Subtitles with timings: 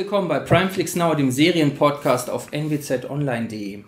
[0.00, 3.80] Willkommen bei Primeflix Now, dem Serienpodcast auf nwzonline.de.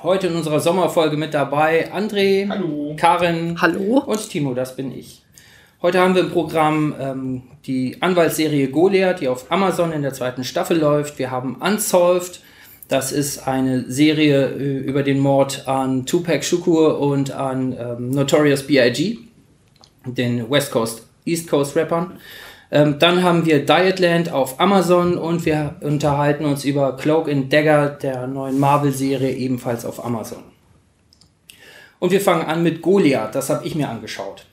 [0.00, 2.94] Heute in unserer Sommerfolge mit dabei André, Hallo.
[2.96, 3.98] Karin Hallo.
[4.06, 5.22] und Timo, das bin ich.
[5.82, 10.44] Heute haben wir im Programm ähm, die Anwaltsserie Goliath, die auf Amazon in der zweiten
[10.44, 11.18] Staffel läuft.
[11.18, 12.40] Wir haben Unsolved,
[12.86, 18.68] das ist eine Serie äh, über den Mord an Tupac Shakur und an ähm, Notorious
[18.68, 19.18] B.I.G.,
[20.06, 22.20] den West Coast, East Coast Rappern.
[22.70, 27.88] Ähm, dann haben wir Dietland auf Amazon und wir unterhalten uns über Cloak and Dagger,
[27.88, 30.42] der neuen Marvel-Serie, ebenfalls auf Amazon.
[31.98, 34.44] Und wir fangen an mit Goliath, das habe ich mir angeschaut.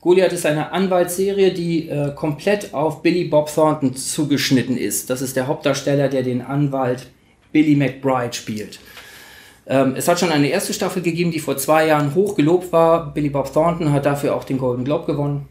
[0.00, 5.08] Goliath ist eine Anwaltsserie, die äh, komplett auf Billy Bob Thornton zugeschnitten ist.
[5.08, 7.06] Das ist der Hauptdarsteller, der den Anwalt
[7.52, 8.80] Billy McBride spielt.
[9.66, 13.14] Ähm, es hat schon eine erste Staffel gegeben, die vor zwei Jahren hoch gelobt war.
[13.14, 15.48] Billy Bob Thornton hat dafür auch den Golden Globe gewonnen.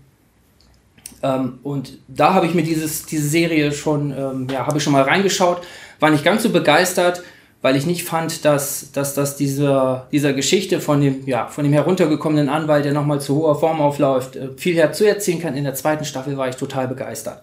[1.24, 4.94] Ähm, und da habe ich mir dieses, diese Serie schon, ähm, ja, habe ich schon
[4.94, 5.62] mal reingeschaut,
[6.00, 7.24] war nicht ganz so begeistert,
[7.62, 11.72] weil ich nicht fand, dass, dass, dass dieser, dieser Geschichte von dem, ja, von dem
[11.72, 15.56] heruntergekommenen Anwalt, der nochmal zu hoher Form aufläuft, äh, viel herzu erzählen kann.
[15.56, 17.42] In der zweiten Staffel war ich total begeistert.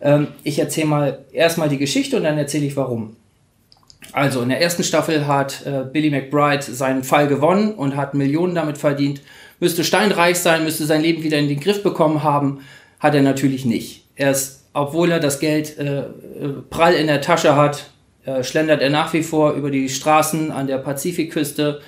[0.00, 3.16] Ähm, ich erzähle mal erstmal die Geschichte und dann erzähle ich warum.
[4.12, 8.54] Also in der ersten Staffel hat äh, Billy McBride seinen Fall gewonnen und hat Millionen
[8.54, 9.20] damit verdient.
[9.60, 12.60] Müsste steinreich sein, müsste sein Leben wieder in den Griff bekommen haben
[13.00, 14.04] hat er natürlich nicht.
[14.16, 16.04] Er ist, obwohl er das Geld äh, äh,
[16.70, 17.90] prall in der Tasche hat,
[18.24, 21.80] äh, schlendert er nach wie vor über die Straßen an der Pazifikküste,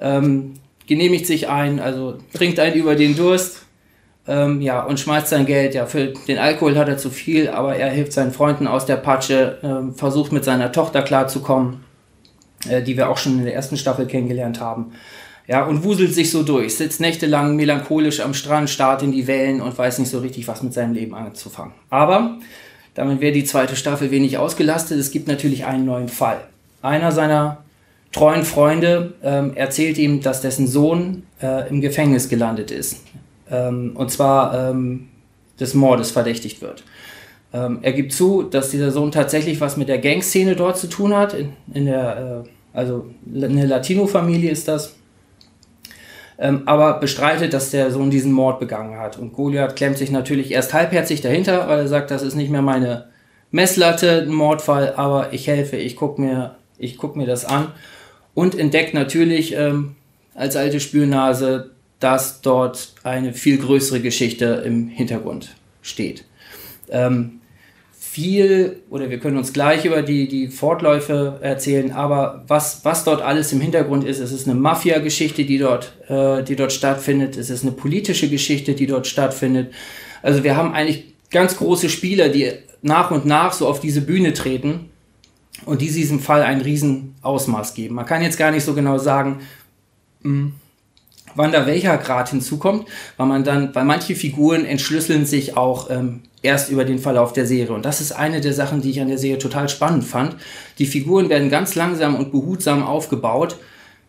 [0.00, 0.54] ähm,
[0.86, 3.66] genehmigt sich ein, also trinkt einen über den Durst,
[4.28, 5.74] ähm, ja, und schmeißt sein Geld.
[5.74, 8.96] Ja, für den Alkohol hat er zu viel, aber er hilft seinen Freunden aus der
[8.96, 11.84] Patsche, äh, versucht mit seiner Tochter klarzukommen,
[12.68, 14.92] äh, die wir auch schon in der ersten Staffel kennengelernt haben.
[15.48, 19.60] Ja, und wuselt sich so durch, sitzt nächtelang melancholisch am Strand, starrt in die Wellen
[19.60, 21.72] und weiß nicht so richtig, was mit seinem Leben anzufangen.
[21.88, 22.38] Aber
[22.94, 24.98] damit wäre die zweite Staffel wenig ausgelastet.
[24.98, 26.40] Es gibt natürlich einen neuen Fall.
[26.82, 27.58] Einer seiner
[28.10, 33.02] treuen Freunde ähm, erzählt ihm, dass dessen Sohn äh, im Gefängnis gelandet ist.
[33.50, 35.08] Ähm, und zwar ähm,
[35.60, 36.82] des Mordes verdächtigt wird.
[37.52, 41.14] Ähm, er gibt zu, dass dieser Sohn tatsächlich was mit der Gangszene dort zu tun
[41.14, 41.34] hat.
[41.34, 44.96] In, in der, äh, also eine Latino-Familie ist das
[46.38, 49.18] ähm, aber bestreitet, dass der Sohn diesen Mord begangen hat.
[49.18, 52.62] Und Goliath klemmt sich natürlich erst halbherzig dahinter, weil er sagt, das ist nicht mehr
[52.62, 53.06] meine
[53.50, 56.56] Messlatte, ein Mordfall, aber ich helfe, ich gucke mir,
[56.98, 57.72] guck mir das an
[58.34, 59.96] und entdeckt natürlich ähm,
[60.34, 61.70] als alte Spürnase,
[62.00, 66.24] dass dort eine viel größere Geschichte im Hintergrund steht.
[66.90, 67.40] Ähm,
[68.16, 73.20] viel, oder wir können uns gleich über die, die Fortläufe erzählen, aber was, was dort
[73.20, 77.50] alles im Hintergrund ist, es ist eine Mafia-Geschichte, die dort, äh, die dort stattfindet, es
[77.50, 79.70] ist eine politische Geschichte, die dort stattfindet.
[80.22, 84.32] Also wir haben eigentlich ganz große Spieler, die nach und nach so auf diese Bühne
[84.32, 84.88] treten
[85.66, 87.96] und die diesem Fall ein Riesenausmaß geben.
[87.96, 89.40] Man kann jetzt gar nicht so genau sagen,
[90.22, 90.52] mh, hm,
[91.36, 96.22] wann da welcher Grad hinzukommt, weil man dann, weil manche Figuren entschlüsseln sich auch ähm,
[96.42, 97.74] erst über den Verlauf der Serie.
[97.74, 100.36] Und das ist eine der Sachen, die ich an der Serie total spannend fand.
[100.78, 103.56] Die Figuren werden ganz langsam und behutsam aufgebaut.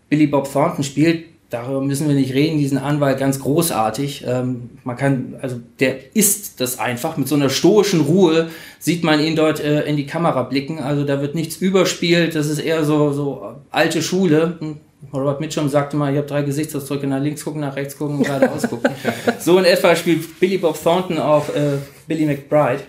[0.10, 4.26] Billy Bob Thornton spielt, darüber müssen wir nicht reden, diesen Anwalt ganz großartig.
[4.28, 7.18] Ähm, man kann, also der ist das einfach.
[7.18, 8.50] Mit so einer stoischen Ruhe
[8.80, 10.80] sieht man ihn dort äh, in die Kamera blicken.
[10.80, 12.36] Also da wird nichts überspielt.
[12.36, 14.58] Das ist eher so, so alte Schule.
[14.60, 14.78] Hm,
[15.14, 18.68] Robert Mitchum sagte mal, ich habe drei Gesichtsausdrücke, nach links gucken, nach rechts gucken, geradeaus
[18.68, 18.92] gucken.
[19.40, 21.78] so in etwa spielt Billy Bob Thornton auch äh,
[22.08, 22.82] Billy McBride.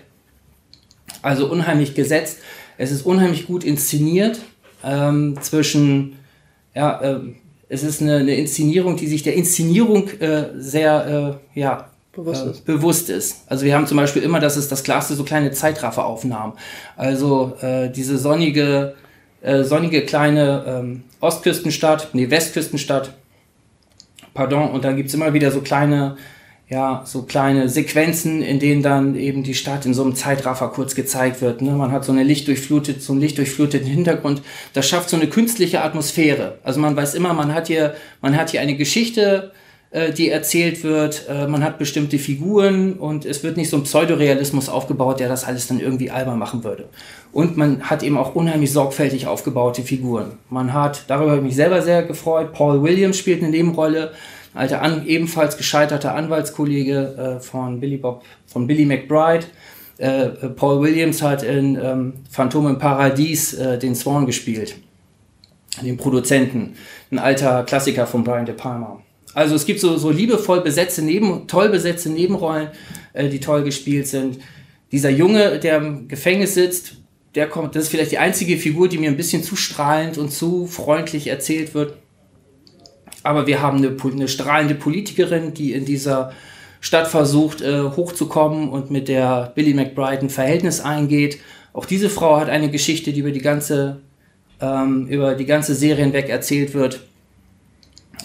[1.21, 2.39] Also unheimlich gesetzt.
[2.77, 4.39] Es ist unheimlich gut inszeniert
[4.83, 6.17] ähm, zwischen,
[6.73, 7.19] ja, äh,
[7.67, 12.65] es ist eine, eine, Inszenierung, die sich der Inszenierung äh, sehr, äh, ja, bewusst ist.
[12.65, 13.43] bewusst ist.
[13.47, 16.53] Also wir haben zum Beispiel immer, dass es das klarste so kleine Zeitrafferaufnahmen.
[16.97, 18.95] Also äh, diese sonnige,
[19.41, 23.13] äh, sonnige kleine ähm, Ostküstenstadt, nee, Westküstenstadt,
[24.33, 26.17] pardon, und dann gibt es immer wieder so kleine,
[26.69, 30.95] ja, so kleine Sequenzen, in denen dann eben die Stadt in so einem Zeitraffer kurz
[30.95, 31.61] gezeigt wird.
[31.61, 31.71] Ne?
[31.71, 34.43] Man hat so eine lichtdurchflutet, so einen lichtdurchfluteten Hintergrund.
[34.73, 36.59] Das schafft so eine künstliche Atmosphäre.
[36.63, 39.51] Also man weiß immer, man hat hier, man hat hier eine Geschichte,
[39.91, 41.25] äh, die erzählt wird.
[41.27, 45.45] Äh, man hat bestimmte Figuren und es wird nicht so ein Pseudorealismus aufgebaut, der das
[45.45, 46.89] alles dann irgendwie albern machen würde.
[47.31, 50.33] Und man hat eben auch unheimlich sorgfältig aufgebaute Figuren.
[50.51, 54.11] Man hat, darüber habe ich mich selber sehr gefreut, Paul Williams spielt eine Nebenrolle,
[54.53, 59.45] alter an, ebenfalls gescheiterter Anwaltskollege äh, von Billy Bob, von Billy McBride.
[59.97, 64.75] Äh, Paul Williams hat in ähm, Phantom im Paradies den Swan gespielt,
[65.81, 66.75] den Produzenten,
[67.09, 69.01] ein alter Klassiker von Brian De Palma.
[69.39, 72.67] Also es gibt so, so liebevoll besetzte Neben, toll besetzte Nebenrollen,
[73.13, 74.39] äh, die toll gespielt sind.
[74.91, 76.97] dieser Junge, der im Gefängnis sitzt,
[77.35, 80.29] der kommt, das ist vielleicht die einzige Figur, die mir ein bisschen zu strahlend und
[80.29, 81.93] zu freundlich erzählt wird.
[83.23, 86.33] Aber wir haben eine, eine strahlende Politikerin, die in dieser
[86.81, 91.39] Stadt versucht, äh, hochzukommen und mit der Billy McBride ein Verhältnis eingeht.
[91.71, 94.01] Auch diese Frau hat eine Geschichte, die über die ganze,
[94.59, 96.99] ähm, über die ganze Serie hinweg erzählt wird.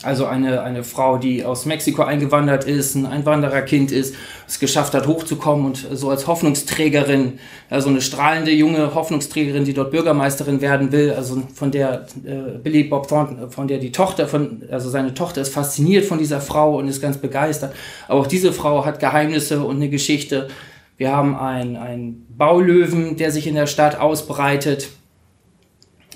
[0.04, 4.14] Also eine, eine Frau, die aus Mexiko eingewandert ist, ein Einwandererkind ist,
[4.46, 7.38] es geschafft hat, hochzukommen und so als Hoffnungsträgerin,
[7.70, 12.84] also eine strahlende junge Hoffnungsträgerin, die dort Bürgermeisterin werden will, also von der äh, Billy
[12.84, 16.78] Bob Thornton, von der die Tochter von, also seine Tochter ist fasziniert von dieser Frau
[16.78, 17.74] und ist ganz begeistert.
[18.06, 20.48] Aber auch diese Frau hat Geheimnisse und eine Geschichte.
[20.96, 24.90] Wir haben einen Baulöwen, der sich in der Stadt ausbreitet.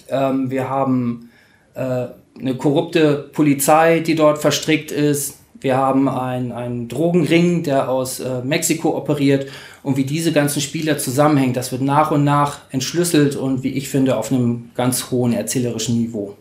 [0.09, 1.31] Ähm, wir haben
[1.75, 2.07] äh,
[2.41, 5.39] eine korrupte Polizei, die dort verstrickt ist.
[5.61, 9.51] Wir haben einen, Drogenring, der aus äh, Mexiko operiert.
[9.83, 13.89] Und wie diese ganzen Spieler zusammenhängen, das wird nach und nach entschlüsselt und wie ich
[13.89, 16.37] finde, auf einem ganz hohen erzählerischen Niveau.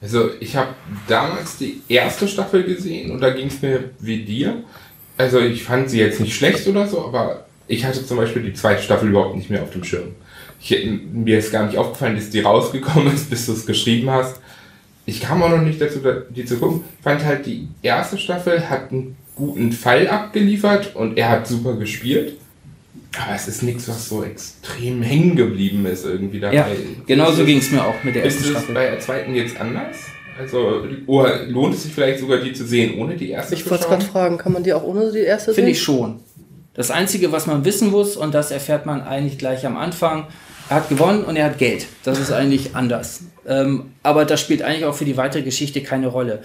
[0.00, 0.68] Also ich habe
[1.08, 4.62] damals die erste Staffel gesehen und da ging es mir wie dir.
[5.16, 8.52] Also ich fand sie jetzt nicht schlecht oder so, aber ich hatte zum Beispiel die
[8.52, 10.14] zweite Staffel überhaupt nicht mehr auf dem Schirm.
[10.60, 10.76] Ich,
[11.12, 14.36] mir ist gar nicht aufgefallen, dass die rausgekommen ist, bis du es geschrieben hast
[15.06, 16.00] ich kam auch noch nicht dazu,
[16.30, 16.82] die zu gucken.
[16.98, 21.74] Ich fand halt, die erste Staffel hat einen guten Fall abgeliefert und er hat super
[21.74, 22.34] gespielt.
[23.18, 26.54] Aber es ist nichts, was so extrem hängen geblieben ist irgendwie dabei.
[26.54, 26.66] Ja,
[27.06, 28.62] genau so ging es mir auch mit der ersten Staffel.
[28.62, 29.96] Ist es bei der zweiten jetzt anders?
[30.38, 33.86] Also oh, lohnt es sich vielleicht sogar, die zu sehen, ohne die erste Ich wollte
[33.86, 35.54] gerade fragen, kann man die auch ohne die erste sehen?
[35.54, 36.20] Finde ich schon.
[36.74, 40.26] Das Einzige, was man wissen muss, und das erfährt man eigentlich gleich am Anfang,
[40.68, 41.86] er hat gewonnen und er hat Geld.
[42.04, 43.20] Das ist eigentlich anders.
[43.46, 46.42] Ähm, aber das spielt eigentlich auch für die weitere Geschichte keine Rolle.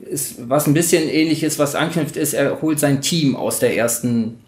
[0.00, 3.76] Ist, was ein bisschen ähnlich ist, was anknüpft, ist, er holt sein Team aus der
[3.76, 4.40] ersten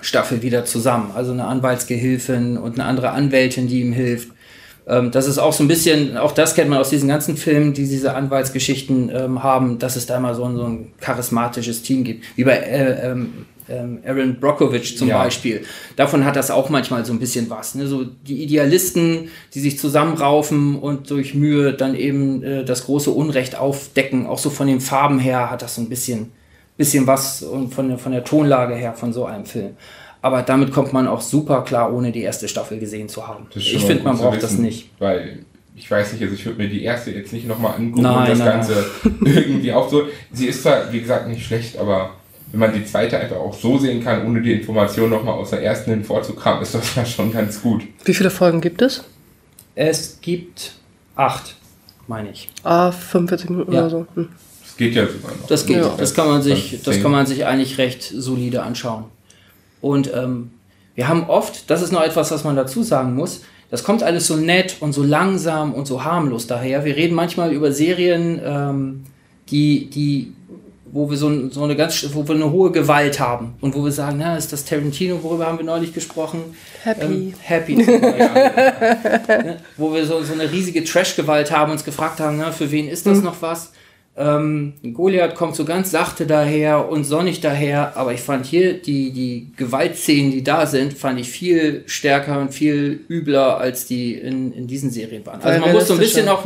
[0.00, 1.10] Staffel wieder zusammen.
[1.14, 4.28] Also eine Anwaltsgehilfin und eine andere Anwältin, die ihm hilft.
[4.86, 7.74] Ähm, das ist auch so ein bisschen, auch das kennt man aus diesen ganzen Filmen,
[7.74, 12.04] die diese Anwaltsgeschichten ähm, haben, dass es da immer so ein, so ein charismatisches Team
[12.04, 12.24] gibt.
[12.36, 15.22] Wie bei äh, ähm, ähm, Aaron Brockovich zum ja.
[15.22, 15.64] Beispiel.
[15.96, 17.74] Davon hat das auch manchmal so ein bisschen was.
[17.74, 17.86] Ne?
[17.86, 23.56] So die Idealisten, die sich zusammenraufen und durch Mühe dann eben äh, das große Unrecht
[23.56, 24.26] aufdecken.
[24.26, 26.32] Auch so von den Farben her hat das so ein bisschen,
[26.76, 29.76] bisschen was und von, von der Tonlage her von so einem Film.
[30.22, 33.46] Aber damit kommt man auch super klar, ohne die erste Staffel gesehen zu haben.
[33.54, 34.90] Ich finde, man braucht wissen, das nicht.
[34.98, 35.44] Weil
[35.80, 38.28] ich weiß nicht, also ich würde mir die erste jetzt nicht nochmal angucken nein, und
[38.28, 39.16] das nein, Ganze nein.
[39.34, 40.02] irgendwie auch so.
[40.30, 42.10] Sie ist zwar, wie gesagt, nicht schlecht, aber
[42.52, 45.62] wenn man die zweite einfach auch so sehen kann, ohne die Information nochmal aus der
[45.62, 47.82] ersten hin vorzukramen, ist das ja schon ganz gut.
[48.04, 49.04] Wie viele Folgen gibt es?
[49.74, 50.72] Es gibt
[51.14, 51.54] acht,
[52.06, 52.48] meine ich.
[52.64, 53.80] Ah, 45 Minuten ja.
[53.80, 54.06] oder so.
[54.14, 54.28] Hm.
[54.62, 55.46] Das geht ja sogar noch.
[55.46, 55.94] Das geht, ja.
[55.96, 59.04] das kann man sich, das kann man sich eigentlich recht solide anschauen.
[59.80, 60.50] Und ähm,
[60.94, 64.26] wir haben oft, das ist noch etwas, was man dazu sagen muss, das kommt alles
[64.26, 66.84] so nett und so langsam und so harmlos daher.
[66.84, 69.04] Wir reden manchmal über Serien, ähm,
[69.50, 70.32] die, die
[70.92, 73.92] wo wir so, so eine ganz, wo wir eine hohe Gewalt haben und wo wir
[73.92, 76.56] sagen, na, ist das Tarantino, worüber haben wir neulich gesprochen?
[76.82, 77.04] Happy.
[77.04, 77.76] Ähm, happy.
[77.76, 79.58] ne?
[79.76, 83.06] Wo wir so, so eine riesige Trash-Gewalt haben, uns gefragt haben, na, für wen ist
[83.06, 83.24] das mhm.
[83.24, 83.70] noch was?
[84.16, 89.12] Ähm, Goliath kommt so ganz sachte daher und sonnig daher, aber ich fand hier die,
[89.12, 94.52] die Gewaltszenen, die da sind, fand ich viel stärker und viel übler, als die in,
[94.52, 95.40] in diesen Serien waren.
[95.40, 96.44] Also man muss so ein bisschen auch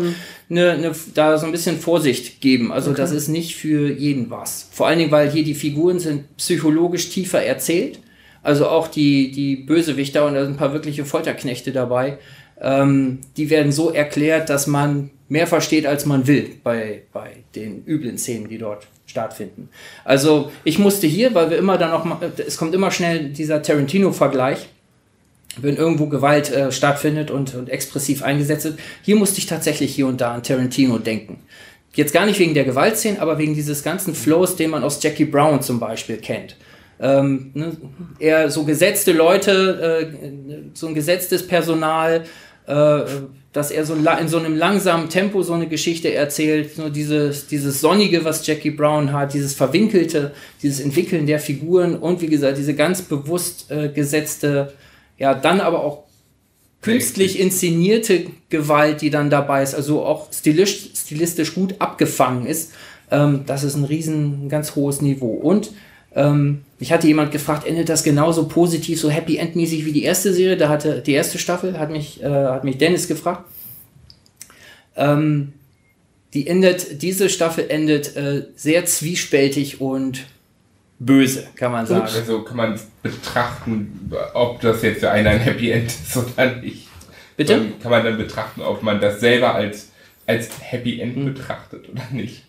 [0.51, 2.71] eine, eine, da so ein bisschen Vorsicht geben.
[2.71, 3.01] Also okay.
[3.01, 4.69] das ist nicht für jeden was.
[4.71, 7.99] Vor allen Dingen, weil hier die Figuren sind psychologisch tiefer erzählt.
[8.43, 12.19] Also auch die, die Bösewichter und da sind ein paar wirkliche Folterknechte dabei.
[12.61, 17.85] Ähm, die werden so erklärt, dass man mehr versteht, als man will bei, bei den
[17.87, 19.69] üblen Szenen, die dort stattfinden.
[20.05, 22.07] Also ich musste hier, weil wir immer dann auch,
[22.39, 24.69] es kommt immer schnell dieser Tarantino-Vergleich,
[25.61, 28.79] wenn irgendwo Gewalt äh, stattfindet und, und expressiv eingesetzt wird.
[29.03, 31.39] Hier musste ich tatsächlich hier und da an Tarantino denken.
[31.95, 35.27] Jetzt gar nicht wegen der Gewaltszenen, aber wegen dieses ganzen Flows, den man aus Jackie
[35.27, 36.57] Brown zum Beispiel kennt.
[37.05, 37.77] Ähm, ne,
[38.19, 42.25] eher so gesetzte Leute, äh, so ein gesetztes Personal,
[42.67, 43.03] äh,
[43.53, 47.83] dass er so in so einem langsamen Tempo so eine Geschichte erzählt, nur dieses, dieses
[47.83, 50.33] Sonnige, was Jackie Brown hat, dieses Verwinkelte,
[50.63, 54.73] dieses Entwickeln der Figuren und wie gesagt, diese ganz bewusst äh, gesetzte,
[55.19, 56.05] ja, dann aber auch
[56.81, 62.73] künstlich inszenierte Gewalt, die dann dabei ist, also auch stilistisch, stilistisch gut abgefangen ist,
[63.11, 65.35] ähm, das ist ein riesen, ein ganz hohes Niveau.
[65.35, 65.71] Und
[66.15, 70.33] ähm, ich hatte jemand gefragt, endet das genauso positiv, so Happy End-mäßig wie die erste
[70.33, 70.57] Serie?
[70.57, 73.45] Da hatte die erste Staffel, hat mich, äh, hat mich Dennis gefragt.
[74.97, 75.53] Ähm,
[76.35, 80.25] die endet, diese Staffel endet äh, sehr zwiespältig und
[80.99, 82.03] böse, kann man sagen.
[82.03, 86.89] Also kann man betrachten, ob das jetzt für einen ein Happy End ist oder nicht.
[87.37, 87.55] Bitte?
[87.55, 89.91] Ähm, Kann man dann betrachten, ob man das selber als,
[90.27, 91.25] als Happy End Hm.
[91.35, 92.45] betrachtet oder nicht.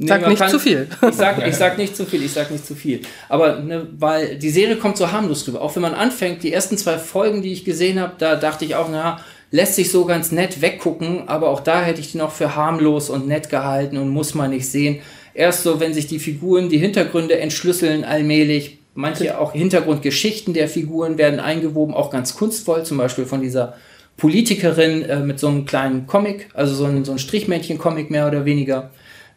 [0.00, 0.86] Nee, Sag nicht zu viel.
[1.08, 3.00] Ich sag, ich sag nicht zu viel, ich sag nicht zu viel.
[3.28, 5.60] Aber ne, weil die Serie kommt so harmlos rüber.
[5.60, 8.76] Auch wenn man anfängt, die ersten zwei Folgen, die ich gesehen habe, da dachte ich
[8.76, 12.30] auch, na, lässt sich so ganz nett weggucken, aber auch da hätte ich die noch
[12.30, 15.00] für harmlos und nett gehalten und muss man nicht sehen.
[15.34, 21.18] Erst so, wenn sich die Figuren, die Hintergründe entschlüsseln allmählich, manche auch Hintergrundgeschichten der Figuren
[21.18, 23.74] werden eingewoben, auch ganz kunstvoll, zum Beispiel von dieser
[24.16, 28.44] Politikerin äh, mit so einem kleinen Comic, also so ein, so ein Strichmännchen-Comic mehr oder
[28.44, 28.90] weniger.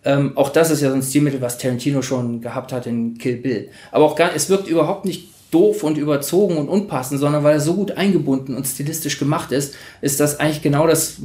[0.04, 3.38] Ähm, auch das ist ja so ein Stilmittel, was Tarantino schon gehabt hat in Kill
[3.38, 3.70] Bill.
[3.92, 7.60] Aber auch gar, es wirkt überhaupt nicht doof und überzogen und unpassend, sondern weil er
[7.60, 11.18] so gut eingebunden und stilistisch gemacht ist, ist das eigentlich genau das.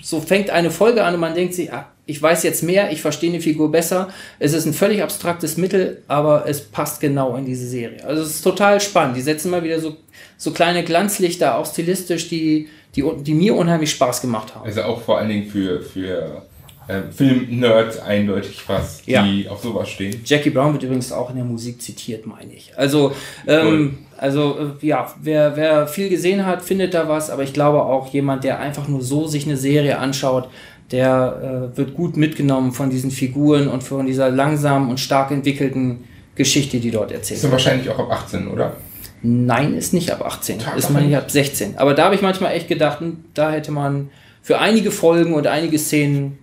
[0.00, 3.02] So fängt eine Folge an und man denkt sich, ah, ich weiß jetzt mehr, ich
[3.02, 4.08] verstehe die Figur besser.
[4.38, 8.02] Es ist ein völlig abstraktes Mittel, aber es passt genau in diese Serie.
[8.04, 9.16] Also es ist total spannend.
[9.16, 9.96] Die setzen mal wieder so,
[10.38, 14.64] so kleine Glanzlichter, auch stilistisch, die, die, die mir unheimlich Spaß gemacht haben.
[14.64, 16.46] Also auch vor allen Dingen für, für
[16.88, 19.22] ähm, Film-Nerds eindeutig was, Ja.
[19.22, 20.20] die auf sowas stehen.
[20.24, 22.72] Jackie Brown wird übrigens auch in der Musik zitiert, meine ich.
[22.76, 23.12] Also,
[23.46, 27.82] ähm, also äh, ja, wer, wer viel gesehen hat, findet da was, aber ich glaube
[27.82, 30.48] auch jemand, der einfach nur so sich eine Serie anschaut,
[30.90, 36.04] der äh, wird gut mitgenommen von diesen Figuren und von dieser langsamen und stark entwickelten
[36.34, 38.72] Geschichte, die dort erzählt Ist dann wahrscheinlich auch ab 18, oder?
[39.20, 40.60] Nein, ist nicht ab 18.
[40.60, 41.16] Tatsache Ist ich nicht.
[41.16, 41.76] ab 16.
[41.76, 45.46] Aber da habe ich manchmal echt gedacht, hm, da hätte man für einige Folgen und
[45.46, 46.38] einige Szenen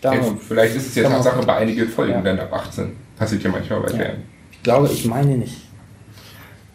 [0.00, 2.20] da Ja, gut, vielleicht ist es ja Tatsache bei einigen Folgen Ja.
[2.22, 2.96] dann ab 18.
[3.18, 3.96] Passiert ja manchmal bei Ja.
[3.96, 4.22] Serien.
[4.52, 5.54] Ich glaube, ich meine nicht.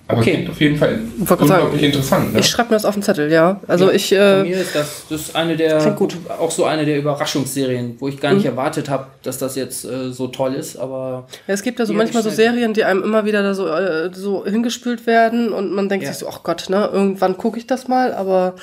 [0.05, 0.33] Aber Okay.
[0.33, 2.33] klingt auf jeden Fall wollte gerade unglaublich interessant.
[2.33, 2.39] Ne?
[2.41, 3.61] Ich schreibe mir das auf den Zettel, ja.
[3.67, 6.17] Also Ja, ich, äh, mir ist das, das ist eine der Klingt gut.
[6.27, 8.49] auch so eine der Überraschungsserien, wo ich gar nicht Mhm.
[8.51, 11.93] erwartet habe, dass das jetzt äh, so toll ist, aber ja, es gibt ja so
[11.93, 15.87] manchmal so Serien, die einem immer wieder da so, äh, so hingespült werden und man
[15.87, 16.11] denkt Ja.
[16.11, 18.55] sich so, ach Gott, ne, irgendwann gucke ich das mal, aber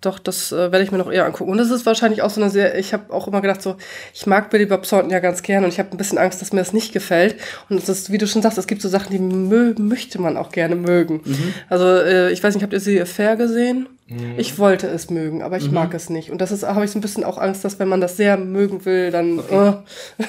[0.00, 1.50] doch, das äh, werde ich mir noch eher angucken.
[1.50, 3.76] Und das ist wahrscheinlich auch so eine Serie, ich habe auch immer gedacht so,
[4.14, 6.52] ich mag Billy Bob Thornton ja ganz gern und ich habe ein bisschen Angst, dass
[6.52, 7.36] mir das nicht gefällt.
[7.68, 10.36] Und es ist, wie du schon sagst, es gibt so Sachen, die mö möchte man
[10.36, 11.20] auch gerne mögen.
[11.24, 11.54] Mhm.
[11.68, 13.88] Also äh, ich weiß nicht, habt ihr sie Fair gesehen?
[14.38, 15.74] Ich wollte es mögen, aber ich Mhm.
[15.74, 16.32] mag es nicht.
[16.32, 18.36] Und das ist, habe ich so ein bisschen auch Angst, dass wenn man das sehr
[18.36, 19.72] mögen will, dann äh,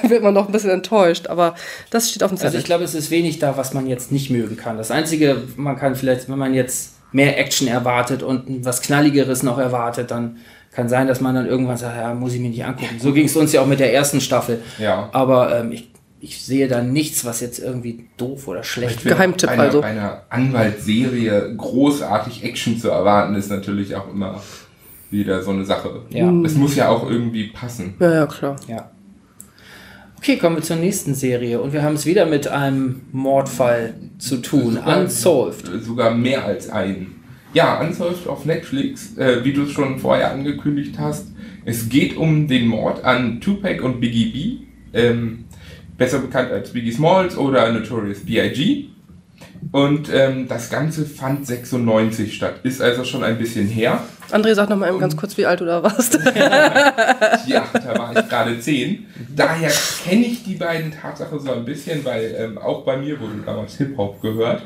[0.09, 1.25] wird man noch ein bisschen enttäuscht.
[1.27, 1.55] Aber
[1.89, 2.59] das steht auf dem also Zettel.
[2.59, 4.77] ich glaube, es ist wenig da, was man jetzt nicht mögen kann.
[4.77, 9.57] Das einzige, man kann vielleicht, wenn man jetzt mehr Action erwartet und was knalligeres noch
[9.57, 10.37] erwartet, dann
[10.71, 12.95] kann sein, dass man dann irgendwann sagt, ja, muss ich mir nicht angucken.
[12.99, 14.61] So ging es uns ja auch mit der ersten Staffel.
[14.79, 15.09] Ja.
[15.11, 15.91] Aber ähm, ich,
[16.21, 19.81] ich sehe da nichts, was jetzt irgendwie doof oder schlecht finde, Geheimtipp bei einer, also.
[19.81, 24.41] Bei einer Anwaltsserie großartig Action zu erwarten, ist natürlich auch immer
[25.09, 26.03] wieder so eine Sache.
[26.09, 26.31] Ja.
[26.45, 27.95] Es muss ja auch irgendwie passen.
[27.99, 28.55] ja, ja, klar.
[28.69, 28.89] Ja.
[30.21, 31.59] Okay, kommen wir zur nächsten Serie.
[31.59, 34.75] Und wir haben es wieder mit einem Mordfall zu tun.
[34.75, 35.83] Sogar- Unsolved.
[35.83, 37.07] Sogar mehr als ein.
[37.53, 41.27] Ja, Unsolved auf Netflix, äh, wie du es schon vorher angekündigt hast.
[41.65, 44.25] Es geht um den Mord an Tupac und Biggie
[44.93, 45.45] B, ähm,
[45.97, 48.85] besser bekannt als Biggie Smalls oder Notorious B.I.G.
[49.71, 54.03] Und ähm, das Ganze fand 96 statt, ist also schon ein bisschen her.
[54.31, 56.19] André, sag noch mal eben ganz kurz, wie alt du da warst.
[57.47, 59.05] Ja, da war ich gerade 10.
[59.35, 59.71] Daher
[60.03, 63.77] kenne ich die beiden Tatsache so ein bisschen, weil ähm, auch bei mir wurde damals
[63.77, 64.63] Hip-Hop gehört.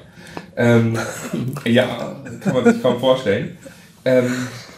[0.55, 0.98] Ähm,
[1.65, 3.57] ja, kann man sich kaum vorstellen.
[4.03, 4.31] Ähm,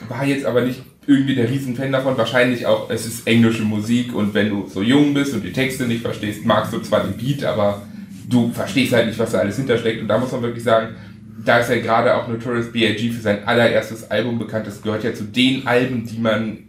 [0.08, 2.18] war jetzt aber nicht irgendwie der Riesenfan davon.
[2.18, 5.86] Wahrscheinlich auch, es ist englische Musik und wenn du so jung bist und die Texte
[5.86, 7.82] nicht verstehst, magst du zwar den Beat, aber
[8.30, 10.02] du verstehst halt nicht, was da alles hintersteckt.
[10.02, 10.96] Und da muss man wirklich sagen,
[11.44, 13.12] da ist ja gerade auch Notorious B.I.G.
[13.12, 14.68] für sein allererstes Album bekannt.
[14.68, 16.60] Das gehört ja zu den Alben, die man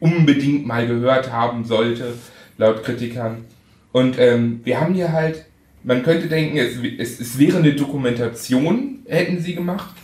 [0.00, 2.14] unbedingt mal gehört haben sollte,
[2.58, 3.44] laut Kritikern.
[3.92, 5.44] Und ähm, wir haben hier halt,
[5.84, 9.94] man könnte denken, es, es, es wäre eine Dokumentation, hätten sie gemacht,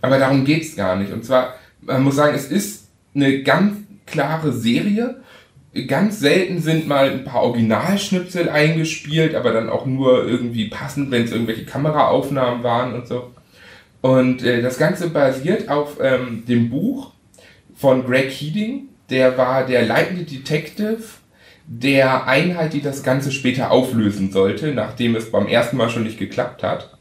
[0.00, 1.12] aber darum geht's gar nicht.
[1.12, 5.22] Und zwar, man muss sagen, es ist eine ganz klare Serie.
[5.86, 11.24] Ganz selten sind mal ein paar Originalschnipsel eingespielt, aber dann auch nur irgendwie passend, wenn
[11.24, 13.31] es irgendwelche Kameraaufnahmen waren und so.
[14.02, 17.12] Und äh, das Ganze basiert auf ähm, dem Buch
[17.74, 18.88] von Greg Keating.
[19.08, 20.98] Der war der leitende Detective
[21.66, 26.18] der Einheit, die das Ganze später auflösen sollte, nachdem es beim ersten Mal schon nicht
[26.18, 26.98] geklappt hat.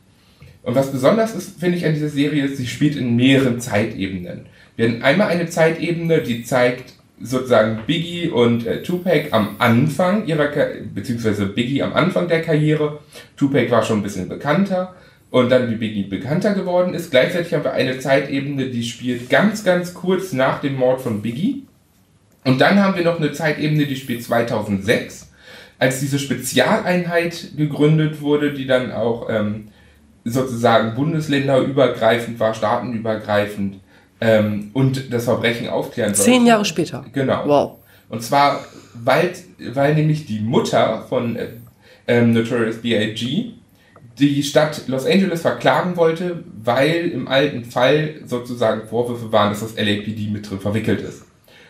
[0.61, 4.45] Und was besonders ist, finde ich, an dieser Serie, sie spielt in mehreren Zeitebenen.
[4.75, 10.47] Wir haben einmal eine Zeitebene, die zeigt sozusagen Biggie und äh, Tupac am Anfang ihrer,
[10.47, 12.99] Ka beziehungsweise Biggie am Anfang der Karriere.
[13.37, 14.93] Tupac war schon ein bisschen bekannter
[15.31, 17.09] und dann wie Biggie bekannter geworden ist.
[17.09, 21.65] Gleichzeitig haben wir eine Zeitebene, die spielt ganz, ganz kurz nach dem Mord von Biggie.
[22.43, 25.31] Und dann haben wir noch eine Zeitebene, die spielt 2006.
[25.79, 29.69] als diese Spezialeinheit gegründet wurde, die dann auch ähm,
[30.25, 33.79] sozusagen bundesländerübergreifend war, staatenübergreifend
[34.19, 36.31] ähm, und das Verbrechen aufklären sollte.
[36.31, 37.05] Zehn Jahre später.
[37.13, 37.47] Genau.
[37.47, 37.77] Wow.
[38.09, 39.31] Und zwar, weil,
[39.73, 41.47] weil nämlich die Mutter von äh,
[42.07, 43.53] ähm, Notorious B.I.G.
[44.19, 49.75] die Stadt Los Angeles verklagen wollte, weil im alten Fall sozusagen Vorwürfe waren, dass das
[49.75, 51.23] LAPD mit drin verwickelt ist.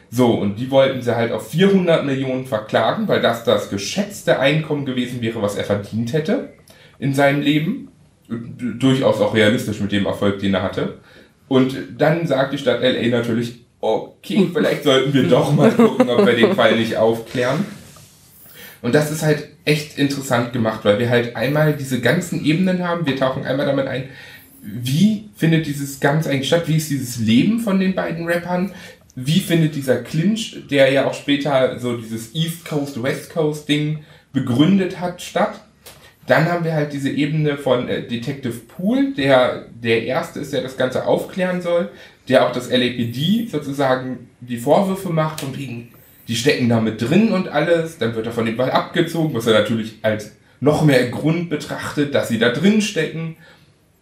[0.09, 4.85] So, und die wollten sie halt auf 400 Millionen verklagen, weil das das geschätzte Einkommen
[4.85, 6.53] gewesen wäre, was er verdient hätte
[6.99, 7.87] in seinem Leben.
[8.27, 10.99] Durchaus auch realistisch mit dem Erfolg, den er hatte.
[11.47, 16.25] Und dann sagt die Stadt LA natürlich, okay, vielleicht sollten wir doch mal gucken, ob
[16.25, 17.65] wir den Fall nicht aufklären.
[18.81, 23.05] Und das ist halt echt interessant gemacht, weil wir halt einmal diese ganzen Ebenen haben.
[23.05, 24.09] Wir tauchen einmal damit ein,
[24.61, 26.67] wie findet dieses Ganze eigentlich statt?
[26.67, 28.71] Wie ist dieses Leben von den beiden Rappern?
[29.15, 33.99] wie findet dieser Clinch, der ja auch später so dieses East Coast, West Coast Ding
[34.31, 35.61] begründet hat, statt.
[36.27, 40.61] Dann haben wir halt diese Ebene von äh, Detective Poole, der der Erste ist, der
[40.61, 41.89] das Ganze aufklären soll,
[42.29, 45.89] der auch das LAPD sozusagen die Vorwürfe macht und wegen,
[46.31, 47.97] die stecken da mit drin und alles.
[47.97, 52.15] Dann wird er von dem Ball abgezogen, was er natürlich als noch mehr Grund betrachtet,
[52.15, 53.35] dass sie da drin stecken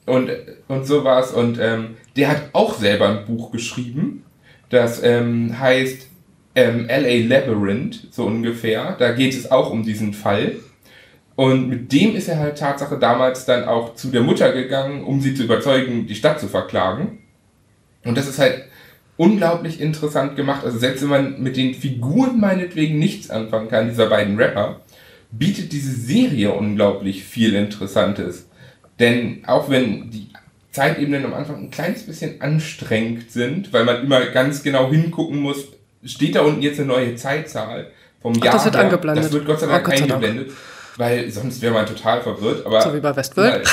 [0.05, 0.29] und,
[0.67, 1.31] und sowas.
[1.31, 4.25] Und ähm, der hat auch selber ein Buch geschrieben,
[4.69, 6.05] das ähm, heißt
[6.53, 8.95] ähm, LA Labyrinth, so ungefähr.
[9.00, 10.57] Da geht es auch um diesen Fall.
[11.36, 15.19] Und mit dem ist er halt Tatsache damals dann auch zu der Mutter gegangen, um
[15.19, 17.24] sie zu überzeugen, die Stadt zu verklagen.
[18.03, 18.65] Und das ist halt
[19.20, 20.64] unglaublich interessant gemacht.
[20.64, 24.80] Also selbst wenn man mit den Figuren meinetwegen nichts anfangen kann, dieser beiden Rapper,
[25.30, 28.48] bietet diese Serie unglaublich viel Interessantes.
[28.98, 30.30] Denn auch wenn die
[30.72, 35.68] Zeitebenen am Anfang ein kleines bisschen anstrengend sind, weil man immer ganz genau hingucken muss,
[36.06, 38.48] steht da unten jetzt eine neue Zeitzahl vom Jahr.
[38.48, 38.84] Ach, das wird her.
[38.86, 39.26] angeblendet.
[39.26, 40.24] Das wird Gott sei Dank oh, Gott sei Dank.
[40.24, 40.58] eingeblendet,
[41.00, 42.66] weil sonst wäre man total verwirrt.
[42.66, 43.66] Aber, So wie bei Westworld.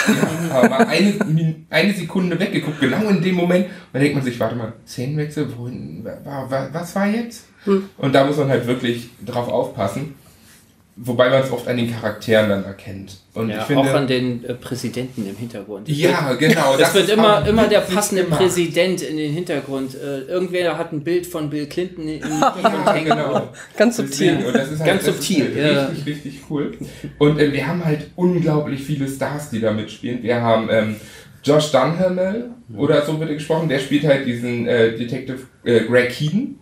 [0.49, 4.39] Ja, aber mal eine, eine Sekunde weggeguckt, genau in dem Moment, dann denkt man sich,
[4.39, 7.45] warte mal, Szenenwechsel, wohin, wa- wa- was war jetzt?
[7.65, 7.89] Hm.
[7.99, 10.15] Und da muss man halt wirklich drauf aufpassen.
[10.99, 13.19] Wobei man es oft an den Charakteren dann erkennt.
[13.35, 15.87] Und Ja, ich finde, auch an den äh, Präsidenten im Hintergrund.
[15.91, 16.75] ja, genau.
[16.79, 18.41] Es wird ist immer, immer der passende gemacht.
[18.41, 19.95] Präsident in den Hintergrund.
[19.95, 23.05] Äh, irgendwer hat ein Bild von Bill Clinton im Hintergrund hängen.
[23.11, 23.49] genau.
[23.77, 24.39] Ganz subtil.
[24.47, 25.75] und das ist halt, Ganz das subtil, Ist ja.
[25.83, 26.73] halt richtig, richtig cool.
[27.19, 30.23] Und äh, wir haben halt unglaublich viele Stars, die da mitspielen.
[30.23, 30.97] Wir haben ähm,
[31.45, 36.09] Josh Dunhamel, oder so wird er gesprochen, der spielt halt diesen äh, Detective äh, Greg
[36.09, 36.59] Keaton.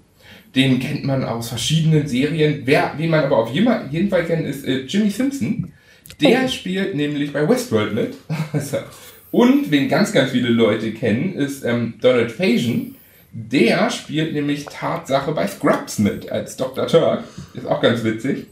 [0.55, 2.63] Den kennt man aus verschiedenen Serien.
[2.65, 5.73] Wer, wen man aber auf jeden, Fall kennt, ist äh, Jimmy Simpson.
[6.21, 8.15] Der spielt nämlich bei Westworld mit.
[9.31, 12.95] Und wen ganz, ganz viele Leute kennen, ist ähm, Donald Faison.
[13.33, 16.87] Der spielt nämlich Tatsache bei Scrubs mit als Dr.
[16.87, 17.25] Turk.
[17.55, 18.47] Ist auch ganz witzig.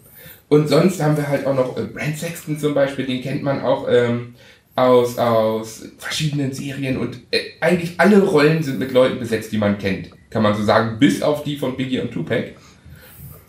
[0.48, 3.62] Und sonst haben wir halt auch noch äh, Brand Sexton zum Beispiel, den kennt man
[3.62, 4.34] auch ähm,
[4.74, 6.96] aus, aus verschiedenen Serien.
[6.96, 10.10] Und äh, eigentlich alle Rollen sind mit Leuten besetzt, die man kennt.
[10.32, 12.54] Kann man so sagen, bis auf die von Biggie und Tupac.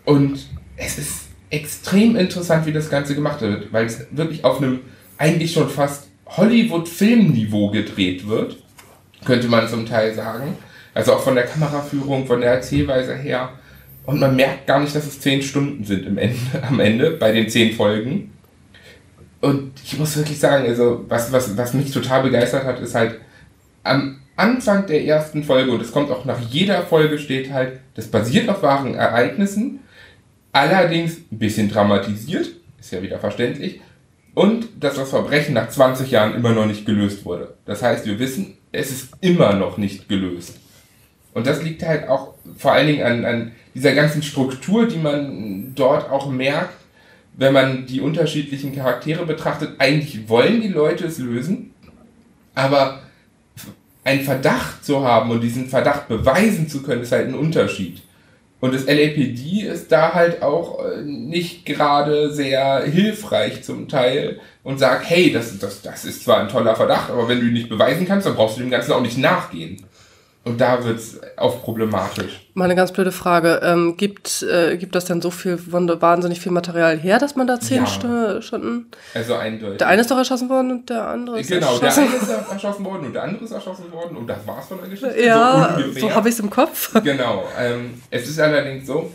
[0.06, 4.82] Und es ist extrem interessant, wie das Ganze gemacht wird, weil es wirklich auf einem
[5.18, 8.58] eigentlich schon fast Hollywood-Filmniveau gedreht wird,
[9.24, 10.58] könnte man zum Teil sagen.
[10.94, 13.50] Also auch von der Kameraführung, von der Erzählweise her.
[14.06, 17.32] Und man merkt gar nicht, dass es zehn Stunden sind im Ende, am Ende bei
[17.32, 18.32] den zehn Folgen.
[19.42, 23.20] Und ich muss wirklich sagen, also was, was, was mich total begeistert hat, ist halt
[23.84, 28.08] am Anfang der ersten Folge, und es kommt auch nach jeder Folge, steht halt, das
[28.08, 29.80] basiert auf wahren Ereignissen,
[30.52, 33.82] allerdings ein bisschen dramatisiert, ist ja wieder verständlich,
[34.34, 37.54] und dass das Verbrechen nach 20 Jahren immer noch nicht gelöst wurde.
[37.66, 40.60] Das heißt, wir wissen, es ist immer noch nicht gelöst.
[41.34, 45.74] Und das liegt halt auch vor allen Dingen an, an dieser ganzen Struktur, die man
[45.76, 46.74] dort auch merkt,
[47.36, 49.76] wenn man die unterschiedlichen Charaktere betrachtet.
[49.80, 51.74] Eigentlich wollen die Leute es lösen,
[52.56, 53.03] aber
[54.04, 58.02] einen Verdacht zu haben und diesen Verdacht beweisen zu können, ist halt ein Unterschied.
[58.60, 64.80] Und das LAPD ist da halt auch äh, nicht gerade sehr hilfreich zum Teil und
[64.80, 67.68] sagt, hey, das, das, das ist zwar ein toller Verdacht, aber wenn du ihn nicht
[67.68, 69.86] beweisen kannst, dann brauchst du dem Ganzen auch nicht nachgehen.
[70.46, 72.42] Und da wird es oft problematisch.
[72.54, 73.62] Mal eine ganz blöde Frage.
[73.64, 77.62] Ähm, gibt, äh, gibt das denn so viel, wahnsinnig viel Material her, dass man da
[77.62, 77.88] zehn Ja.
[77.88, 78.88] Stu- Stunden.
[79.14, 79.78] Also eindeutig.
[79.78, 82.08] Der eine ist doch erschossen worden und der andere ist Genau, der erschossen.
[82.10, 84.90] eine ist erschossen worden und der andere ist erschossen worden und das war's von der
[84.90, 85.22] Geschichte.
[85.24, 86.02] Ja, ungefähr.
[86.02, 86.92] so habe ich es im Kopf.
[87.04, 87.46] Genau.
[87.58, 89.12] Ähm, es ist allerdings so,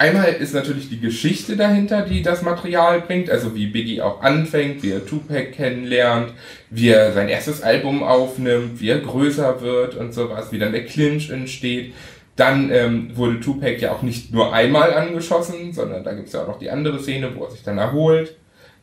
[0.00, 4.82] einmal ist natürlich die Geschichte dahinter, die das Material bringt, also wie Biggie auch anfängt,
[4.82, 6.32] wie er Tupac kennenlernt,
[6.70, 10.86] wie er sein erstes Album aufnimmt, wie er größer wird und sowas, wie dann der
[10.86, 11.92] Clinch entsteht.
[12.34, 16.42] Dann ähm, wurde Tupac ja auch nicht nur einmal angeschossen, sondern da gibt es ja
[16.42, 18.36] auch noch die andere Szene, wo er sich dann erholt.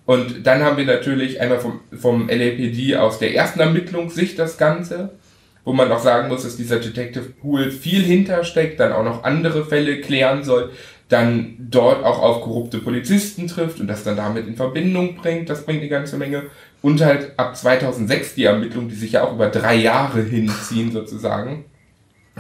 [0.06, 5.18] Und dann haben wir natürlich einmal vom, vom LAPD aus der ersten Ermittlungssicht das Ganze,
[5.66, 9.66] wo man auch sagen muss, dass dieser Detective Pool viel hintersteckt, dann auch noch andere
[9.66, 10.72] Fälle klären soll,
[11.10, 15.50] dann dort auch auf korrupte Polizisten trifft und das dann damit in Verbindung bringt.
[15.50, 16.44] Das bringt eine ganze Menge.
[16.82, 21.66] Und halt ab 2006 die Ermittlungen, die sich ja auch über drei Jahre hinziehen sozusagen.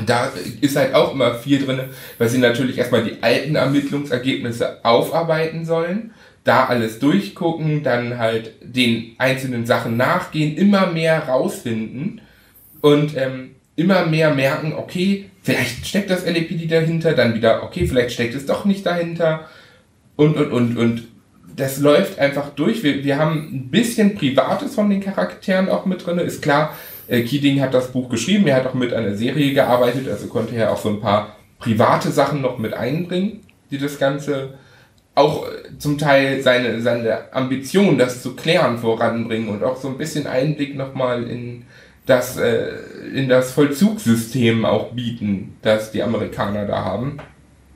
[0.06, 1.80] Da ist halt auch immer viel drin,
[2.18, 6.12] weil sie natürlich erstmal die alten Ermittlungsergebnisse aufarbeiten sollen,
[6.44, 12.22] da alles durchgucken, dann halt den einzelnen Sachen nachgehen, immer mehr rausfinden
[12.82, 18.12] und ähm, immer mehr merken, okay, vielleicht steckt das LAPD dahinter, dann wieder, okay, vielleicht
[18.12, 19.48] steckt es doch nicht dahinter
[20.18, 21.08] und, und, und, und
[21.56, 22.84] das läuft einfach durch.
[22.84, 26.20] Wir, wir haben ein bisschen Privates von den Charakteren auch mit drin.
[26.20, 26.76] Ist klar,
[27.08, 30.54] äh, Keating hat das Buch geschrieben, er hat auch mit einer Serie gearbeitet, also konnte
[30.54, 33.40] er auch so ein paar private Sachen noch mit einbringen,
[33.72, 34.56] die das Ganze
[35.16, 39.98] auch äh, zum Teil seine, seine Ambition, das zu klären, voranbringen und auch so ein
[39.98, 41.64] bisschen Einblick nochmal in
[42.08, 42.70] das, äh,
[43.14, 47.18] in das Vollzugssystem auch bieten, das die Amerikaner da haben.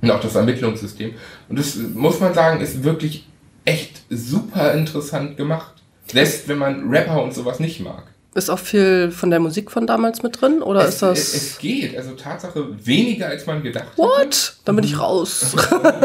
[0.01, 1.13] Und auch das Ermittlungssystem.
[1.47, 3.27] Und das muss man sagen, ist wirklich
[3.65, 5.75] echt super interessant gemacht.
[6.07, 8.05] Selbst wenn man Rapper und sowas nicht mag.
[8.33, 10.61] Ist auch viel von der Musik von damals mit drin?
[10.61, 11.19] Oder es, ist das.
[11.19, 11.97] Es, es, geht.
[11.97, 14.21] Also Tatsache weniger als man gedacht What?
[14.21, 14.37] Hätte.
[14.65, 15.53] Dann bin ich raus.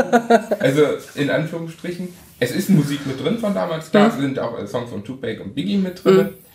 [0.59, 0.83] also
[1.15, 2.09] in Anführungsstrichen.
[2.39, 3.93] Es ist Musik mit drin von damals.
[3.93, 4.21] Da mhm.
[4.21, 6.17] sind auch Songs von Tupac und Biggie mit drin.
[6.17, 6.46] Mhm.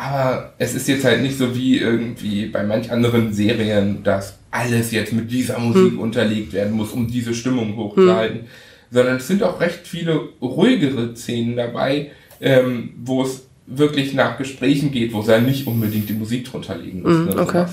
[0.00, 4.92] Aber es ist jetzt halt nicht so wie irgendwie bei manch anderen Serien, dass alles
[4.92, 5.98] jetzt mit dieser Musik mhm.
[5.98, 8.42] unterlegt werden muss, um diese Stimmung hochzuhalten.
[8.42, 8.46] Mhm.
[8.92, 14.92] Sondern es sind auch recht viele ruhigere Szenen dabei, ähm, wo es wirklich nach Gesprächen
[14.92, 17.34] geht, wo es ja nicht unbedingt die Musik drunter liegen muss.
[17.34, 17.66] Mm, okay.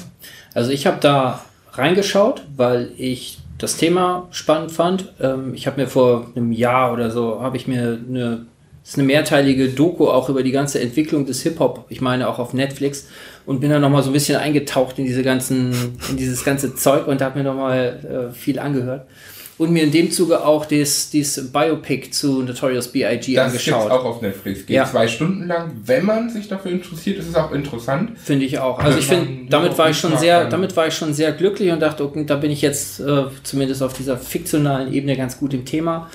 [0.56, 5.14] Also ich habe da reingeschaut, weil ich das Thema spannend fand.
[5.22, 8.48] Ähm, ich habe mir vor einem Jahr oder so, habe ich mir eine,
[8.86, 12.38] das ist eine mehrteilige Doku auch über die ganze Entwicklung des Hip-Hop, ich meine auch
[12.38, 13.08] auf Netflix
[13.48, 17.08] und bin da nochmal so ein bisschen eingetaucht in diese ganzen, in dieses ganze Zeug
[17.08, 19.08] und habe mir nochmal äh, viel angehört
[19.58, 23.40] und mir in dem Zuge auch das, das Biopic zu Notorious B.I.G.
[23.40, 23.86] Angeschaut.
[23.86, 24.66] Das auch auf Netflix.
[24.66, 24.86] Geht ja.
[24.86, 25.72] zwei Stunden lang.
[25.84, 28.12] Wenn man sich dafür interessiert, ist es auch interessant.
[28.20, 28.78] Finde ich auch.
[28.78, 31.80] Also ich finde, damit war ich schon sehr, damit war ich schon sehr glücklich und
[31.80, 35.66] dachte, okay, da bin ich jetzt äh, zumindest auf dieser fiktionalen Ebene ganz gut im
[35.66, 36.10] Thema.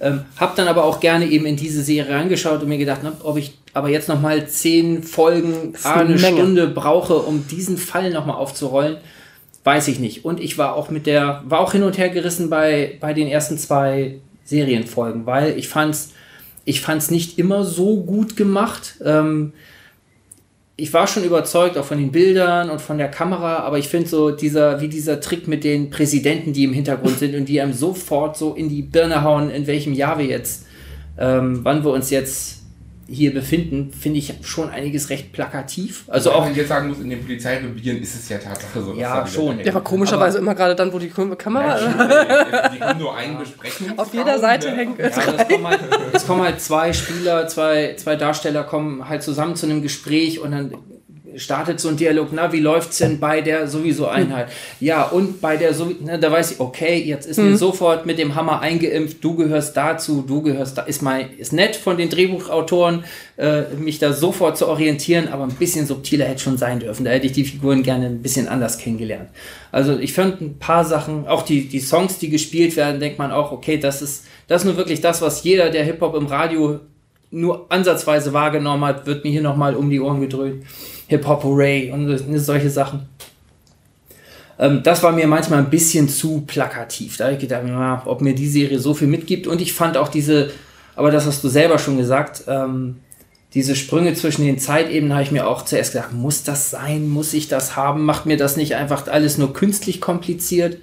[0.00, 3.12] Ähm, hab dann aber auch gerne eben in diese Serie reingeschaut und mir gedacht, ne,
[3.22, 8.10] ob ich aber jetzt noch mal zehn Folgen, eine, eine Stunde brauche, um diesen Fall
[8.10, 8.98] noch mal aufzurollen
[9.66, 10.24] weiß ich nicht.
[10.24, 13.26] Und ich war auch mit der, war auch hin und her gerissen bei, bei den
[13.26, 16.12] ersten zwei Serienfolgen, weil ich fand's,
[16.64, 18.94] ich fand's nicht immer so gut gemacht.
[19.04, 19.52] Ähm,
[20.78, 24.08] ich war schon überzeugt, auch von den Bildern und von der Kamera, aber ich finde
[24.08, 27.72] so dieser, wie dieser Trick mit den Präsidenten, die im Hintergrund sind und die einem
[27.72, 30.66] sofort so in die Birne hauen, in welchem Jahr wir jetzt,
[31.18, 32.65] ähm, wann wir uns jetzt
[33.08, 36.04] hier befinden, finde ich schon einiges recht plakativ.
[36.08, 36.44] Also auch.
[36.44, 38.94] Wenn ich jetzt sagen muss, in den Polizeirevieren ist es ja Tatsache so.
[38.94, 39.60] Ja, schon.
[39.60, 41.78] Ja, aber komischerweise immer gerade dann, wo die Kamera.
[41.78, 43.98] Ja, die haben nur einen Besprechungsraum.
[43.98, 45.16] Auf jeder Seite hängt es.
[45.16, 45.80] Ja, es, kommen halt,
[46.12, 50.50] es kommen halt zwei Spieler, zwei, zwei Darsteller kommen halt zusammen zu einem Gespräch und
[50.50, 50.74] dann
[51.36, 54.48] startet so ein Dialog, na, wie läuft's denn bei der sowieso Einheit?
[54.80, 57.50] Ja, und bei der so, na, da weiß ich, okay, jetzt ist mhm.
[57.50, 61.52] mir sofort mit dem Hammer eingeimpft, du gehörst dazu, du gehörst da, ist mal, ist
[61.52, 63.04] nett von den Drehbuchautoren,
[63.36, 67.04] äh, mich da sofort zu orientieren, aber ein bisschen subtiler hätte schon sein dürfen.
[67.04, 69.30] Da hätte ich die Figuren gerne ein bisschen anders kennengelernt.
[69.72, 73.30] Also ich fand ein paar Sachen, auch die, die Songs, die gespielt werden, denkt man
[73.30, 76.80] auch, okay, das ist, das ist nur wirklich das, was jeder, der Hip-Hop im Radio
[77.30, 80.64] nur ansatzweise wahrgenommen hat, wird mir hier nochmal um die Ohren gedrückt.
[81.08, 83.08] Hip-Hop Hooray und solche Sachen.
[84.58, 87.16] Ähm, das war mir manchmal ein bisschen zu plakativ.
[87.16, 89.46] Da habe ich gedacht, na, ob mir die Serie so viel mitgibt.
[89.46, 90.50] Und ich fand auch diese,
[90.94, 92.96] aber das hast du selber schon gesagt, ähm,
[93.54, 97.08] diese Sprünge zwischen den Zeitebenen habe ich mir auch zuerst gedacht, muss das sein?
[97.08, 98.04] Muss ich das haben?
[98.04, 100.78] Macht mir das nicht einfach alles nur künstlich kompliziert?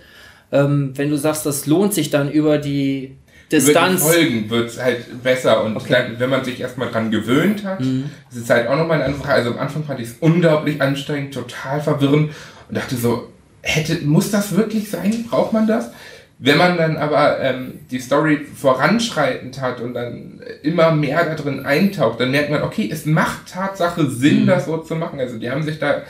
[0.52, 3.16] Ähm, wenn du sagst, das lohnt sich dann über die
[3.54, 4.02] Distanz.
[4.02, 6.12] Über die Folgen wird es halt besser und okay.
[6.18, 8.10] wenn man sich erstmal dran gewöhnt hat, mhm.
[8.32, 9.30] ist es halt auch nochmal eine andere.
[9.30, 12.32] Also am Anfang fand ich es unglaublich anstrengend, total verwirrend
[12.70, 13.30] und dachte so,
[13.62, 15.26] hätte, muss das wirklich sein?
[15.30, 15.92] Braucht man das?
[16.40, 21.66] Wenn man dann aber ähm, die Story voranschreitend hat und dann immer mehr da drin
[21.66, 24.48] eintaucht, dann merkt man, okay, es macht Tatsache Sinn, mhm.
[24.48, 25.20] das so zu machen.
[25.20, 26.02] Also die haben sich da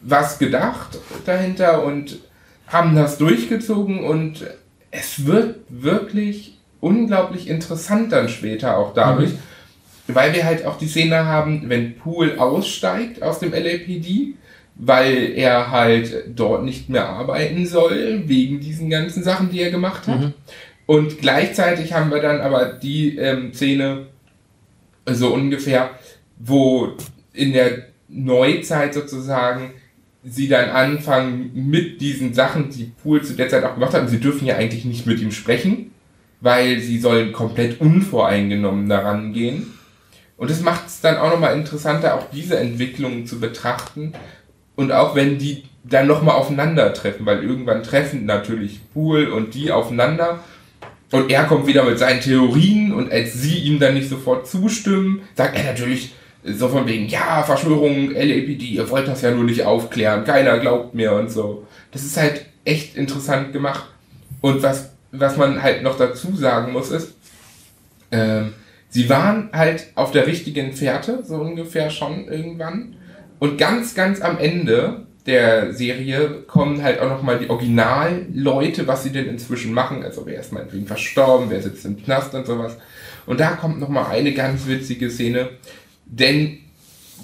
[0.00, 2.18] was gedacht dahinter und
[2.66, 4.46] haben das durchgezogen und
[4.90, 9.38] es wird wirklich unglaublich interessant dann später auch dadurch, mhm.
[10.14, 14.34] weil wir halt auch die Szene haben, wenn Poole aussteigt aus dem LAPD,
[14.74, 20.08] weil er halt dort nicht mehr arbeiten soll, wegen diesen ganzen Sachen, die er gemacht
[20.08, 20.20] hat.
[20.20, 20.34] Mhm.
[20.86, 24.06] Und gleichzeitig haben wir dann aber die ähm, Szene,
[25.06, 25.90] so ungefähr,
[26.38, 26.94] wo
[27.32, 29.70] in der Neuzeit sozusagen
[30.24, 34.02] sie dann anfangen mit diesen Sachen, die Pool zu der Zeit auch gemacht hat.
[34.02, 35.92] Und sie dürfen ja eigentlich nicht mit ihm sprechen,
[36.42, 39.78] weil sie sollen komplett unvoreingenommen daran gehen.
[40.36, 44.12] Und das macht es dann auch nochmal interessanter, auch diese Entwicklungen zu betrachten.
[44.74, 50.40] Und auch wenn die dann nochmal aufeinandertreffen, weil irgendwann treffen natürlich Pool und die aufeinander.
[51.12, 55.22] Und er kommt wieder mit seinen Theorien und als sie ihm dann nicht sofort zustimmen,
[55.36, 59.64] sagt er natürlich, so von wegen, ja, Verschwörung, LAPD, ihr wollt das ja nur nicht
[59.64, 61.66] aufklären, keiner glaubt mir und so.
[61.92, 63.84] Das ist halt echt interessant gemacht.
[64.40, 67.14] Und was, was man halt noch dazu sagen muss, ist,
[68.10, 68.54] ähm,
[68.88, 72.96] sie waren halt auf der richtigen Fährte, so ungefähr schon irgendwann.
[73.38, 79.12] Und ganz, ganz am Ende der Serie kommen halt auch nochmal die Originalleute, was sie
[79.12, 80.02] denn inzwischen machen.
[80.02, 82.76] Also wer ist meinetwegen verstorben, wer sitzt im Knast und sowas.
[83.26, 85.50] Und da kommt nochmal eine ganz witzige Szene,
[86.06, 86.58] denn,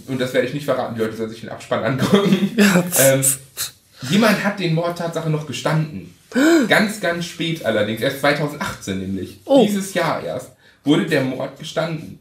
[0.06, 2.56] und das werde ich nicht verraten, die Leute sollen sich den Abspann angucken,
[3.00, 3.24] ähm,
[4.08, 6.14] jemand hat den Mord Tatsache noch gestanden.
[6.68, 9.40] Ganz, ganz spät allerdings, erst 2018 nämlich.
[9.44, 9.64] Oh.
[9.66, 10.52] Dieses Jahr erst
[10.84, 12.18] wurde der Mord gestanden.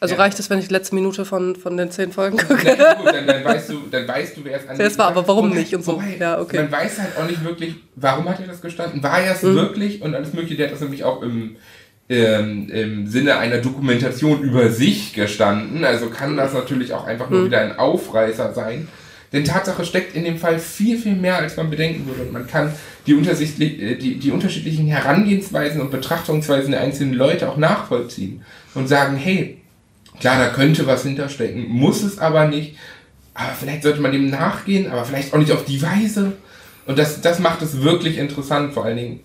[0.00, 0.20] Also ja.
[0.20, 2.64] reicht es, wenn ich die letzte Minute von, von den zehn Folgen gucke?
[2.64, 5.28] Nein, gut, dann, dann, weißt du, dann weißt du, wer es an Es war, aber
[5.28, 5.92] warum nicht und so.
[5.92, 6.56] Wobei, ja, okay.
[6.56, 9.00] Man weiß halt auch nicht wirklich, warum hat er das gestanden?
[9.00, 9.54] War er es mhm.
[9.54, 10.02] wirklich?
[10.02, 11.54] Und alles mögliche, der hat das nämlich auch im,
[12.08, 15.84] ähm, im Sinne einer Dokumentation über sich gestanden.
[15.84, 17.46] Also kann das natürlich auch einfach nur mhm.
[17.46, 18.88] wieder ein Aufreißer sein.
[19.32, 22.22] Denn Tatsache steckt in dem Fall viel, viel mehr, als man bedenken würde.
[22.22, 22.72] Und man kann
[23.06, 28.42] die, äh, die, die unterschiedlichen Herangehensweisen und Betrachtungsweisen der einzelnen Leute auch nachvollziehen.
[28.74, 29.58] Und sagen, hey,
[30.20, 32.76] klar, da könnte was hinterstecken, muss es aber nicht.
[33.34, 36.32] Aber vielleicht sollte man dem nachgehen, aber vielleicht auch nicht auf die Weise.
[36.86, 39.20] Und das, das macht es wirklich interessant, vor allen Dingen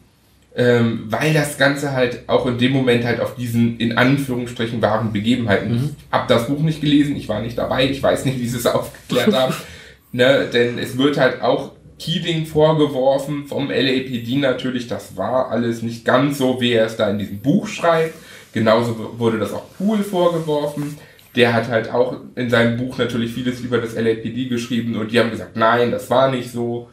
[0.57, 5.13] ähm, weil das Ganze halt auch in dem Moment halt auf diesen in Anführungsstrichen wahren
[5.13, 5.71] Begebenheiten.
[5.71, 5.95] Mhm.
[5.95, 8.57] Ich habe das Buch nicht gelesen, ich war nicht dabei, ich weiß nicht, wie sie
[8.57, 9.53] es aufgeklärt haben.
[10.11, 16.05] Ne, denn es wird halt auch Keating vorgeworfen vom LAPD natürlich, das war alles nicht
[16.05, 18.13] ganz so, wie er es da in diesem Buch schreibt.
[18.53, 20.97] Genauso wurde das auch Poole vorgeworfen.
[21.35, 25.19] Der hat halt auch in seinem Buch natürlich vieles über das LAPD geschrieben und die
[25.19, 26.89] haben gesagt, nein, das war nicht so.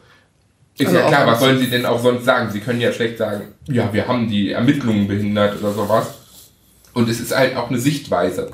[0.77, 2.51] Ist also ja klar, was sollen sie denn auch sonst sagen?
[2.51, 6.13] Sie können ja schlecht sagen, ja, wir haben die Ermittlungen behindert oder sowas.
[6.93, 8.51] Und es ist halt auch eine Sichtweise.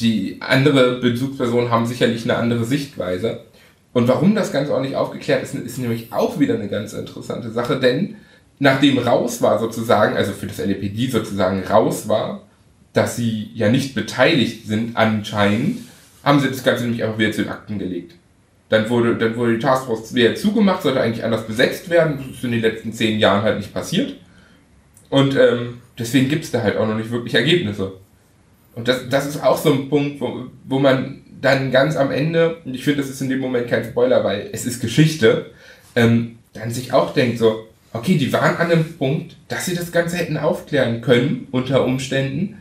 [0.00, 3.40] Die andere Bezugspersonen haben sicherlich eine andere Sichtweise.
[3.94, 7.50] Und warum das Ganze auch nicht aufgeklärt ist, ist nämlich auch wieder eine ganz interessante
[7.50, 8.16] Sache, denn
[8.58, 12.42] nachdem raus war sozusagen, also für das LAPD sozusagen raus war,
[12.92, 15.78] dass sie ja nicht beteiligt sind anscheinend,
[16.24, 18.14] haben sie das Ganze nämlich einfach wieder zu den Akten gelegt.
[18.68, 22.18] Dann wurde, dann wurde die Taskforce wieder zugemacht, sollte eigentlich anders besetzt werden.
[22.18, 24.14] Das ist in den letzten zehn Jahren halt nicht passiert.
[25.10, 27.92] Und ähm, deswegen gibt es da halt auch noch nicht wirklich Ergebnisse.
[28.74, 32.56] Und das, das ist auch so ein Punkt, wo, wo man dann ganz am Ende,
[32.64, 35.50] und ich finde, das ist in dem Moment kein Spoiler, weil es ist Geschichte,
[35.94, 39.92] ähm, dann sich auch denkt so, okay, die waren an einem Punkt, dass sie das
[39.92, 42.56] Ganze hätten aufklären können, unter Umständen,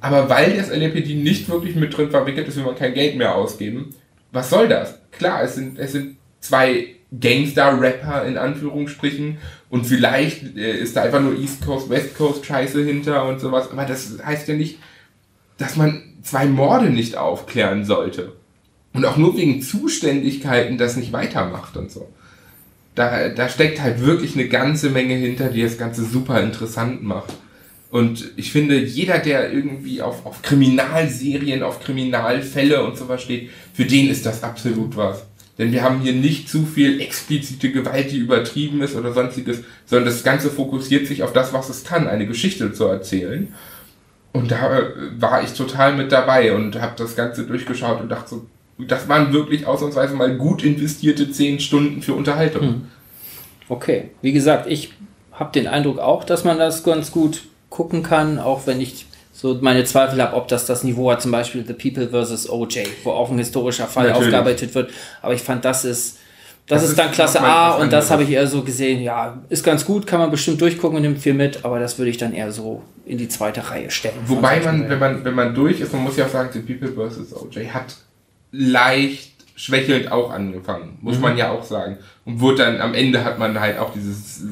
[0.00, 3.36] aber weil das LAPD nicht wirklich mit drin verwickelt ist, will man kein Geld mehr
[3.36, 3.94] ausgeben.
[4.32, 4.98] Was soll das?
[5.12, 9.38] klar, es sind, es sind zwei Gangster-Rapper in Anführungsstrichen
[9.70, 13.70] und vielleicht äh, ist da einfach nur East Coast, West Coast Scheiße hinter und sowas,
[13.70, 14.78] aber das heißt ja nicht,
[15.62, 18.32] dass man zwei Morde nicht aufklären sollte.
[18.92, 22.08] Und auch nur wegen Zuständigkeiten das nicht weitermacht und so.
[22.94, 27.32] Da, da steckt halt wirklich eine ganze Menge hinter, die das Ganze super interessant macht.
[27.90, 33.84] Und ich finde, jeder, der irgendwie auf, auf Kriminalserien, auf Kriminalfälle und sowas steht, für
[33.84, 35.24] den ist das absolut was.
[35.58, 40.06] Denn wir haben hier nicht zu viel explizite Gewalt, die übertrieben ist oder sonstiges, sondern
[40.06, 43.54] das Ganze fokussiert sich auf das, was es kann, eine Geschichte zu erzählen.
[44.32, 44.84] Und da äh,
[45.18, 48.46] war ich total mit dabei und habe das Ganze durchgeschaut und dachte so,
[48.78, 52.62] das waren wirklich ausnahmsweise mal gut investierte zehn Stunden für Unterhaltung.
[52.62, 52.88] Hm.
[53.68, 54.92] Okay, wie gesagt, ich
[55.32, 59.58] habe den Eindruck auch, dass man das ganz gut gucken kann, auch wenn ich so
[59.60, 62.48] meine Zweifel habe, ob das das Niveau hat, zum Beispiel The People vs.
[62.48, 64.26] OJ, wo auch ein historischer Fall Natürlich.
[64.28, 64.90] aufgearbeitet wird.
[65.22, 66.18] Aber ich fand, das ist,
[66.66, 69.64] das, das ist dann Klasse A und das habe ich eher so gesehen, ja, ist
[69.64, 72.32] ganz gut, kann man bestimmt durchgucken und nimmt viel mit, aber das würde ich dann
[72.32, 74.14] eher so in die zweite Reihe stellen.
[74.26, 77.10] Wobei man, wenn man, wenn man durch ist, man muss ja auch sagen, The People
[77.10, 77.34] vs.
[77.34, 77.96] OJ hat
[78.52, 81.22] leicht schwächelnd auch angefangen, muss mhm.
[81.22, 81.98] man ja auch sagen.
[82.24, 84.42] Und wurde dann, am Ende hat man halt auch dieses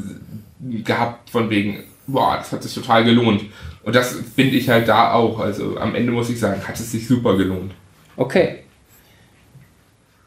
[0.60, 3.44] gehabt von wegen, boah, das hat sich total gelohnt.
[3.82, 5.38] Und das finde ich halt da auch.
[5.38, 7.72] Also am Ende muss ich sagen, hat es sich super gelohnt.
[8.16, 8.64] Okay.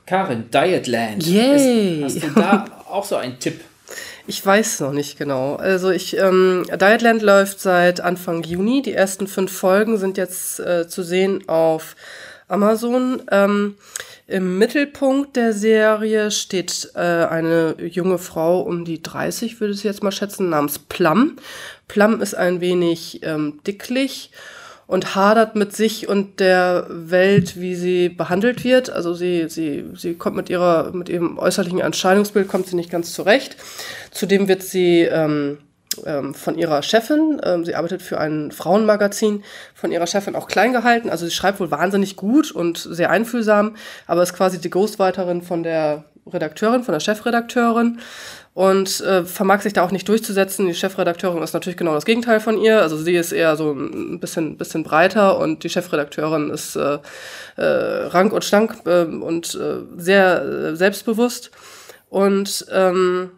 [0.05, 1.25] Karin, Dietland.
[1.25, 2.05] Yay!
[2.05, 3.61] Ist, hast du da auch so einen Tipp?
[4.25, 5.55] Ich weiß noch nicht genau.
[5.55, 8.81] Also ich, ähm, Dietland läuft seit Anfang Juni.
[8.81, 11.95] Die ersten fünf Folgen sind jetzt äh, zu sehen auf
[12.47, 13.21] Amazon.
[13.31, 13.75] Ähm,
[14.27, 20.03] Im Mittelpunkt der Serie steht äh, eine junge Frau um die 30, würde ich jetzt
[20.03, 21.37] mal schätzen, namens Plum.
[21.89, 24.31] Plum ist ein wenig ähm, dicklich
[24.93, 28.91] und hadert mit sich und der Welt, wie sie behandelt wird.
[28.91, 33.12] Also sie, sie, sie kommt mit ihrer, mit ihrem äußerlichen Erscheinungsbild kommt sie nicht ganz
[33.12, 33.58] zurecht.
[34.12, 35.58] Zudem wird sie ähm,
[36.06, 40.73] ähm, von ihrer Chefin, ähm, sie arbeitet für ein Frauenmagazin, von ihrer Chefin auch klein
[40.73, 41.10] gehalten.
[41.10, 43.75] Also sie schreibt wohl wahnsinnig gut und sehr einfühlsam,
[44.06, 47.99] aber ist quasi die Ghostwriterin von der Redakteurin, von der Chefredakteurin
[48.53, 50.67] und äh, vermag sich da auch nicht durchzusetzen.
[50.67, 52.81] Die Chefredakteurin ist natürlich genau das Gegenteil von ihr.
[52.81, 56.99] Also sie ist eher so ein bisschen, bisschen breiter und die Chefredakteurin ist äh,
[57.57, 61.51] äh, rank und schlank äh, und äh, sehr äh, selbstbewusst.
[62.09, 63.31] Und ähm,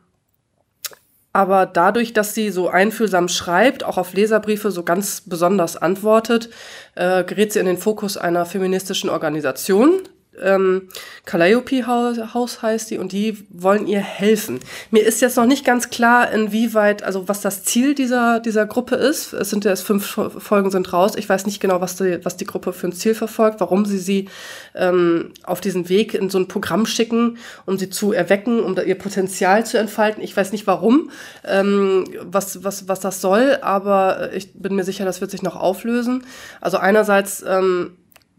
[1.32, 6.50] aber dadurch, dass sie so einfühlsam schreibt, auch auf Leserbriefe so ganz besonders antwortet,
[6.95, 10.00] äh, gerät sie in den Fokus einer feministischen Organisation,
[10.41, 10.89] ähm,
[11.26, 14.60] Calliope House heißt die und die wollen ihr helfen.
[14.91, 18.95] Mir ist jetzt noch nicht ganz klar, inwieweit, also was das Ziel dieser, dieser Gruppe
[18.95, 19.34] ist.
[19.34, 21.13] Es sind erst fünf Folgen sind raus.
[21.15, 23.98] Ich weiß nicht genau, was die, was die Gruppe für ein Ziel verfolgt, warum sie
[23.98, 24.30] sie
[24.76, 28.98] ähm, auf diesen Weg in so ein Programm schicken, um sie zu erwecken, um ihr
[28.98, 30.24] Potenzial zu entfalten.
[30.24, 31.12] Ich weiß nicht warum,
[31.45, 35.56] ähm, was, was, was das soll, aber ich bin mir sicher, das wird sich noch
[35.56, 36.24] auflösen.
[36.62, 37.91] Also einerseits ähm,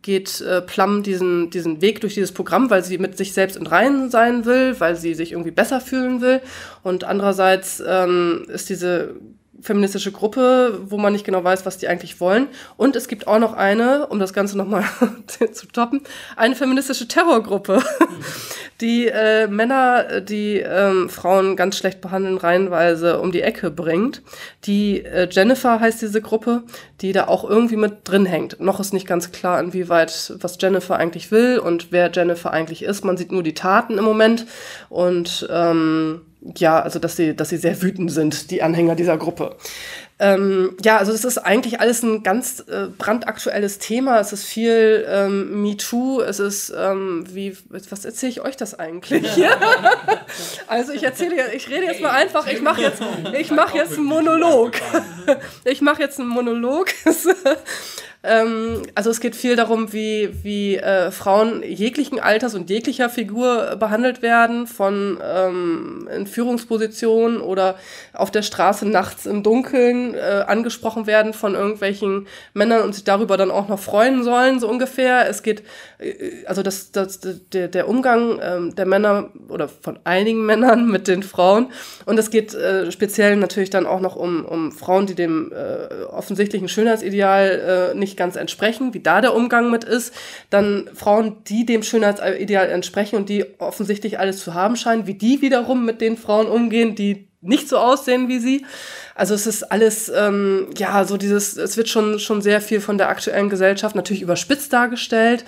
[0.06, 3.66] geht äh, Plum diesen, diesen Weg durch dieses Programm, weil sie mit sich selbst in
[3.66, 6.40] Reihen sein will, weil sie sich irgendwie besser fühlen will.
[6.84, 9.16] Und andererseits ähm, ist diese
[9.66, 12.48] feministische Gruppe, wo man nicht genau weiß, was die eigentlich wollen.
[12.76, 14.84] Und es gibt auch noch eine, um das Ganze nochmal
[15.26, 16.02] zu toppen,
[16.36, 17.82] eine feministische Terrorgruppe,
[18.80, 24.22] die äh, Männer, die ähm, Frauen ganz schlecht behandeln, reihenweise um die Ecke bringt.
[24.64, 26.62] Die äh, Jennifer heißt diese Gruppe,
[27.00, 28.60] die da auch irgendwie mit drin hängt.
[28.60, 33.04] Noch ist nicht ganz klar, inwieweit, was Jennifer eigentlich will und wer Jennifer eigentlich ist.
[33.04, 34.46] Man sieht nur die Taten im Moment
[34.88, 36.20] und ähm,
[36.56, 39.56] ja, also dass sie, dass sie sehr wütend sind, die Anhänger dieser Gruppe.
[40.18, 44.18] Ähm, ja, also es ist eigentlich alles ein ganz äh, brandaktuelles Thema.
[44.18, 49.26] Es ist viel ähm, MeToo, es ist ähm, wie, was erzähle ich euch das eigentlich?
[50.68, 53.02] also ich erzähle, ich rede jetzt mal einfach, ich mache jetzt,
[53.38, 54.72] ich mache jetzt einen Monolog.
[55.64, 56.88] ich mache jetzt einen Monolog.
[58.26, 63.76] Ähm, also es geht viel darum, wie, wie äh, Frauen jeglichen Alters und jeglicher Figur
[63.76, 67.76] behandelt werden, von ähm, in Führungspositionen oder
[68.12, 73.36] auf der Straße nachts im Dunkeln äh, angesprochen werden von irgendwelchen Männern und sich darüber
[73.36, 75.28] dann auch noch freuen sollen, so ungefähr.
[75.28, 75.62] Es geht,
[75.98, 81.08] äh, also das, das, der, der Umgang äh, der Männer oder von einigen Männern mit
[81.08, 81.68] den Frauen.
[82.04, 86.04] Und es geht äh, speziell natürlich dann auch noch um, um Frauen, die dem äh,
[86.04, 90.14] offensichtlichen Schönheitsideal äh, nicht ganz entsprechen, wie da der Umgang mit ist.
[90.50, 95.42] Dann Frauen, die dem Schönheitsideal entsprechen und die offensichtlich alles zu haben scheinen, wie die
[95.42, 98.66] wiederum mit den Frauen umgehen, die nicht so aussehen wie sie.
[99.14, 102.98] Also es ist alles, ähm, ja, so dieses, es wird schon, schon sehr viel von
[102.98, 105.44] der aktuellen Gesellschaft natürlich überspitzt dargestellt,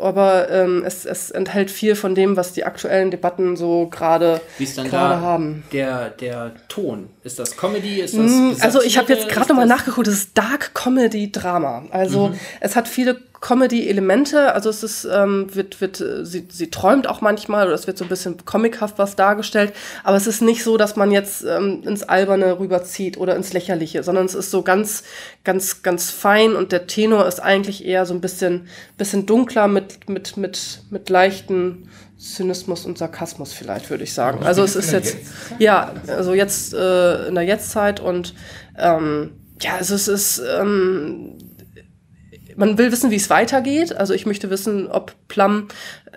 [0.00, 4.40] aber ähm, es, es enthält viel von dem, was die aktuellen Debatten so gerade
[5.20, 5.64] haben.
[5.72, 8.00] Der, der Ton, ist das Comedy?
[8.00, 11.84] Ist das mm, also ich habe jetzt gerade nochmal nachgeguckt, es ist Dark Comedy Drama.
[11.90, 12.38] Also mhm.
[12.60, 17.66] es hat viele Comedy-Elemente, also es ist, ähm, wird, wird, sie, sie träumt auch manchmal
[17.66, 20.96] oder es wird so ein bisschen comichaft was dargestellt, aber es ist nicht so, dass
[20.96, 25.04] man jetzt ähm, ins Alberne rüberzieht oder ins Lächerliche, sondern es ist so ganz,
[25.44, 29.87] ganz, ganz fein und der Tenor ist eigentlich eher so ein bisschen, bisschen dunkler mit,
[30.08, 34.44] mit, mit, mit leichten Zynismus und Sarkasmus vielleicht, würde ich sagen.
[34.44, 35.16] Also es ist jetzt,
[35.58, 38.34] ja, also jetzt äh, in der Jetztzeit und
[38.76, 41.38] ähm, ja, also es ist, ähm,
[42.56, 43.96] man will wissen, wie es weitergeht.
[43.96, 45.68] Also ich möchte wissen, ob Plum,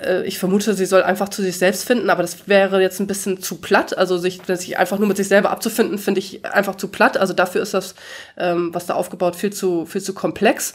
[0.02, 3.08] äh, ich vermute, sie soll einfach zu sich selbst finden, aber das wäre jetzt ein
[3.08, 3.98] bisschen zu platt.
[3.98, 7.17] Also sich, sich einfach nur mit sich selber abzufinden, finde ich einfach zu platt.
[7.17, 7.96] Also dafür ist das,
[8.38, 10.73] ähm, was da aufgebaut, viel zu, viel zu komplex.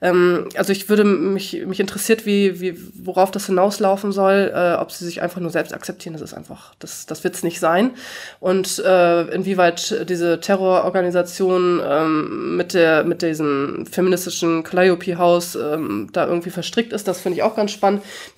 [0.00, 4.92] Ähm, also ich würde mich, mich interessiert, wie, wie, worauf das hinauslaufen soll, äh, ob
[4.92, 7.92] sie sich einfach nur selbst akzeptieren, das ist einfach, das, das wird es nicht sein.
[8.40, 16.50] Und äh, inwieweit diese Terrororganisation ähm, mit der, mit diesem feministischen Calliope-Haus ähm, da irgendwie
[16.50, 17.77] verstrickt ist, das finde ich auch ganz spannend.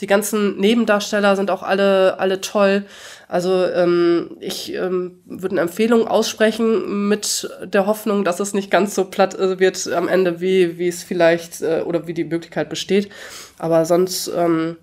[0.01, 2.85] Die ganzen Nebendarsteller sind auch alle, alle toll.
[3.29, 8.95] Also ähm, ich ähm, würde eine Empfehlung aussprechen mit der Hoffnung, dass es nicht ganz
[8.95, 12.69] so platt äh, wird am Ende, wie, wie es vielleicht äh, oder wie die Möglichkeit
[12.69, 13.09] besteht.
[13.59, 14.77] Aber sonst, ähm,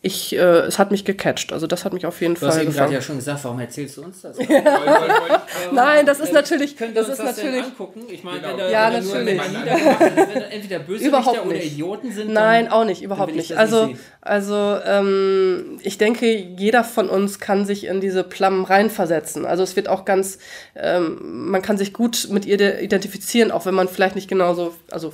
[0.00, 1.52] ich, äh, es hat mich gecatcht.
[1.52, 2.92] Also das hat mich auf jeden Du hast Fall eben gerade gefangen.
[2.92, 4.38] ja schon gesagt, warum erzählst du uns das?
[5.72, 7.66] Nein, das ist natürlich, Können das wir uns ist das denn natürlich.
[7.66, 8.02] angucken?
[8.08, 8.50] Ich meine, Genau.
[8.50, 9.42] wenn da, Ja, wenn da nur natürlich.
[10.34, 11.72] wenn entweder Bösewichter Überhaupt oder nicht.
[11.72, 12.32] Idioten sind.
[12.32, 13.56] Nein, dann, auch nicht, überhaupt nicht.
[13.56, 19.44] Also, nicht also ähm, ich denke, jeder von uns kann sich in diese Plum reinversetzen.
[19.46, 20.38] Also es wird auch ganz,
[20.76, 25.12] ähm, man kann sich gut mit ihr identifizieren, auch wenn man vielleicht nicht genauso, also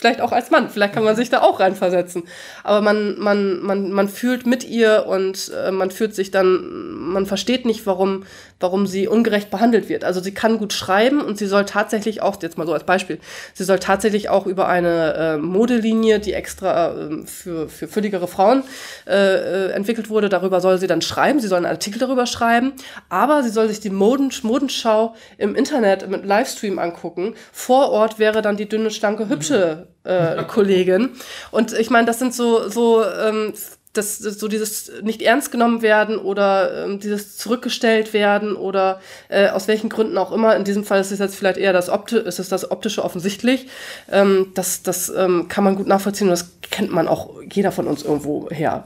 [0.00, 2.22] vielleicht auch als Mann, vielleicht kann man sich da auch reinversetzen.
[2.64, 7.26] Aber man, man, man, man fühlt mit ihr und äh, man fühlt sich dann, man
[7.26, 8.24] versteht nicht, warum,
[8.60, 10.04] warum sie ungerecht behandelt wird.
[10.04, 13.18] Also sie kann gut schreiben und sie soll tatsächlich auch, jetzt mal so als Beispiel,
[13.54, 18.62] sie soll tatsächlich auch über eine äh, Modelinie, die extra äh, für, für fülligere Frauen
[19.06, 22.72] äh, äh, entwickelt wurde, darüber soll sie dann schreiben, sie soll einen Artikel darüber schreiben,
[23.08, 27.34] aber sie soll sich die Moden, Modenschau im Internet mit Livestream angucken.
[27.52, 31.10] Vor Ort wäre dann die dünne, schlanke, hübsche äh, Kollegin.
[31.50, 33.54] Und ich meine, das sind so, so ähm,
[33.92, 39.48] das, das so dieses nicht ernst genommen werden oder ähm, dieses zurückgestellt werden oder äh,
[39.48, 40.56] aus welchen Gründen auch immer.
[40.56, 43.68] In diesem Fall ist es jetzt vielleicht eher das Opti ist es das optische offensichtlich.
[44.10, 47.86] Ähm, das das ähm, kann man gut nachvollziehen und das kennt man auch jeder von
[47.88, 48.84] uns irgendwo her.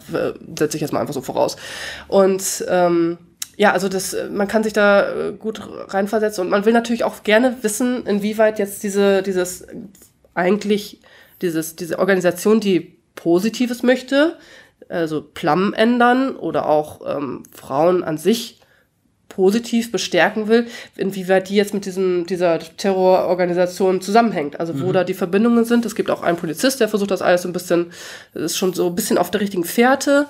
[0.58, 1.56] Setze ich jetzt mal einfach so voraus.
[2.08, 3.18] Und ähm,
[3.56, 7.04] ja, also das, äh, man kann sich da äh, gut reinversetzen und man will natürlich
[7.04, 9.66] auch gerne wissen, inwieweit jetzt diese, dieses
[10.34, 11.00] eigentlich
[11.42, 14.36] dieses, diese Organisation, die Positives möchte,
[14.88, 18.60] also Plum ändern oder auch ähm, Frauen an sich
[19.34, 20.66] positiv bestärken will,
[20.96, 24.60] inwieweit die jetzt mit diesem, dieser Terrororganisation zusammenhängt.
[24.60, 25.84] Also wo da die Verbindungen sind.
[25.84, 27.92] Es gibt auch einen Polizist, der versucht das alles so ein bisschen,
[28.34, 30.26] ist schon so ein bisschen auf der richtigen Fährte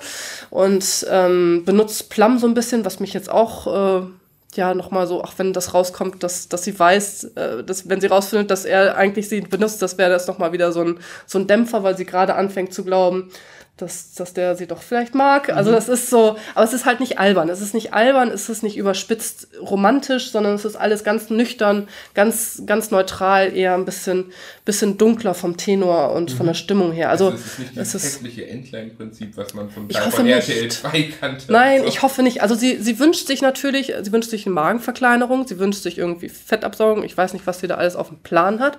[0.49, 4.07] und ähm, benutzt Plum so ein bisschen, was mich jetzt auch äh,
[4.55, 8.07] ja nochmal so, auch wenn das rauskommt, dass, dass sie weiß, äh, dass wenn sie
[8.07, 11.45] rausfindet, dass er eigentlich sie benutzt, das wäre das nochmal wieder so ein, so ein
[11.45, 13.29] Dämpfer, weil sie gerade anfängt zu glauben,
[13.77, 15.49] dass, dass der sie doch vielleicht mag.
[15.49, 17.49] Also das ist so, aber es ist halt nicht albern.
[17.49, 21.89] Es ist nicht albern, es ist nicht überspitzt romantisch, sondern es ist alles ganz nüchtern,
[22.13, 24.31] ganz, ganz neutral, eher ein bisschen,
[24.63, 27.09] bisschen dunkler vom Tenor und von der Stimmung her.
[27.09, 30.35] Also, Also es ist nicht ist, hässliche Endline-Prinzip, was man vom hoffe von nicht.
[30.49, 31.51] RTL 2 kannte.
[31.51, 31.87] Nein, So.
[31.87, 32.41] ich hoffe nicht.
[32.41, 36.29] Also sie, sie wünscht sich natürlich, sie wünscht sich eine Magenverkleinerung, sie wünscht sich irgendwie
[36.29, 37.03] Fettabsaugung.
[37.03, 38.77] Ich weiß nicht, was sie da alles auf dem Plan hat.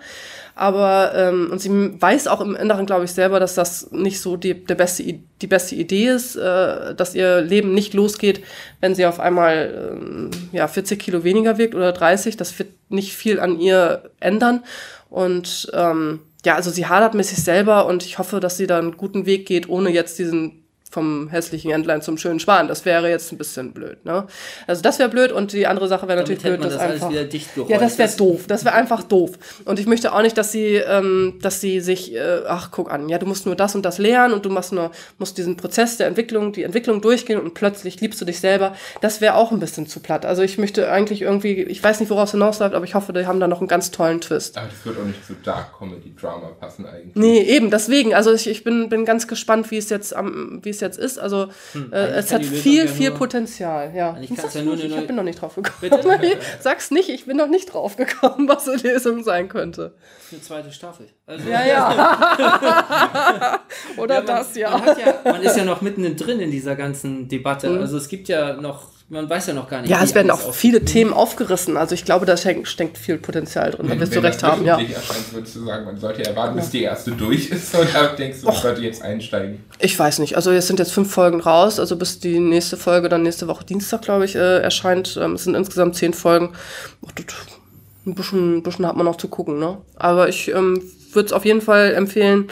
[0.59, 4.39] Aber, ähm, und sie weiß auch im Inneren, glaube ich, selber, dass das nicht so
[4.39, 8.43] die, der beste, die beste Idee ist, äh, dass ihr Leben nicht losgeht,
[8.81, 12.39] wenn sie auf einmal ähm, ja, 40 Kilo weniger wiegt oder 30.
[12.39, 14.65] Das wird nicht viel an ihr ändern.
[15.11, 18.79] Und ähm, ja, also sie hadert mit sich selber und ich hoffe, dass sie da
[18.79, 20.66] einen guten Weg geht, ohne jetzt diesen
[20.97, 22.69] vom hässlichen Entlein zum schönen Schwan.
[22.69, 24.27] Das wäre jetzt ein bisschen blöd, ne?
[24.67, 27.11] Also das wäre blöd und die andere Sache wäre natürlich blöd, dass das alles einfach
[27.11, 27.71] wieder dicht gerollt.
[27.71, 28.47] ja, das wäre doof.
[28.49, 29.33] Das wäre einfach doof.
[29.67, 33.11] Und ich möchte auch nicht, dass sie, ähm, dass sie sich, äh, ach guck an,
[33.11, 35.99] ja, du musst nur das und das lernen und du machst nur, musst diesen Prozess
[35.99, 38.75] der Entwicklung, die Entwicklung durchgehen und plötzlich liebst du dich selber.
[39.03, 40.25] Das wäre auch ein bisschen zu platt.
[40.25, 43.27] Also ich möchte eigentlich irgendwie, ich weiß nicht, worauf es hinausläuft, aber ich hoffe, die
[43.27, 44.57] haben da noch einen ganz tollen Twist.
[44.57, 47.15] Aber das wird auch nicht zu Dark Comedy Drama passen eigentlich.
[47.15, 48.15] Nee, eben, deswegen.
[48.15, 51.19] Also ich, ich bin, bin ganz gespannt, wie es jetzt am, wie es jetzt ist.
[51.19, 53.93] Also äh, Hm, eigentlich es hat viel, ja viel nur- Potenzial.
[53.97, 54.17] Ja.
[54.21, 55.91] Ich ja nur eine ich neue- bin noch nicht drauf gekommen.
[56.61, 59.95] Sag's nicht, ich bin noch nicht drauf gekommen, was die Lösung sein könnte.
[60.31, 61.09] Eine zweite Staffel.
[61.27, 63.61] Also, Ja, ja.
[63.97, 64.71] Oder man, das, ja.
[64.77, 65.15] Man, ja.
[65.25, 67.69] man ist ja noch mitten drin in dieser ganzen Debatte.
[67.71, 67.81] Mhm.
[67.81, 69.91] Also es gibt ja noch, man weiß ja noch gar nicht.
[69.91, 71.77] Ja, es werden auch viele Themen aufgerissen.
[71.77, 73.87] Also ich glaube, da steckt, viel Potenzial drin.
[73.87, 74.79] Da Wenn, wirst du recht das haben, ja.
[74.81, 78.47] erscheint, würdest du sagen, man sollte erwarten, bis die erste durch ist oder denkst du,
[78.47, 79.65] man sollte jetzt einsteigen?
[79.79, 80.35] Ich weiß nicht.
[80.35, 81.79] Also es sind jetzt fünf Folgen raus.
[81.79, 85.17] Also bis die nächste Folge dann nächste Woche Dienstag, glaube ich, äh, erscheint.
[85.21, 86.55] Ähm, es sind insgesamt zehn Folgen.
[87.07, 87.25] Ach, das-
[88.07, 89.79] Ein bisschen, ein bisschen hat man noch zu gucken, ne?
[89.97, 90.83] Aber ich ähm,
[91.13, 92.49] würde es auf jeden Fall empfehlen,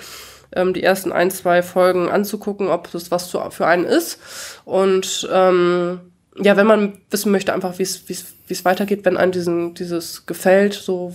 [0.54, 4.18] ähm, die ersten ein, zwei Folgen anzugucken, ob das was für einen ist.
[4.64, 6.00] Und ähm,
[6.42, 9.32] ja, wenn man wissen möchte, einfach wie es wie es wie es weitergeht, wenn einem
[9.32, 11.14] diesen, dieses gefällt, so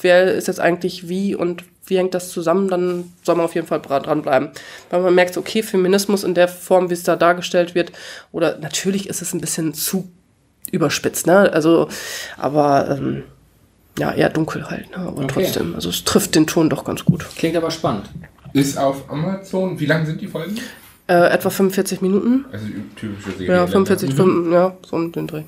[0.00, 3.66] wer ist jetzt eigentlich wie und wie hängt das zusammen, dann soll man auf jeden
[3.66, 4.50] Fall dra- dranbleiben.
[4.90, 7.90] Weil man merkt, okay, Feminismus in der Form, wie es da dargestellt wird,
[8.32, 10.08] oder natürlich ist es ein bisschen zu
[10.70, 11.52] überspitzt, ne?
[11.52, 11.88] Also,
[12.38, 13.24] aber ähm,
[13.98, 14.98] ja, eher dunkel halt, ne?
[14.98, 15.42] Aber Okay.
[15.42, 17.26] trotzdem, also es trifft den Ton doch ganz gut.
[17.36, 18.08] Klingt aber spannend.
[18.52, 20.58] Ist auf Amazon, wie lang sind die Folgen?
[21.10, 22.44] Äh, etwa 45 Minuten.
[22.52, 23.48] Also typische Serie.
[23.48, 25.42] Ja, 45, fünf- ja, so um den Dreh.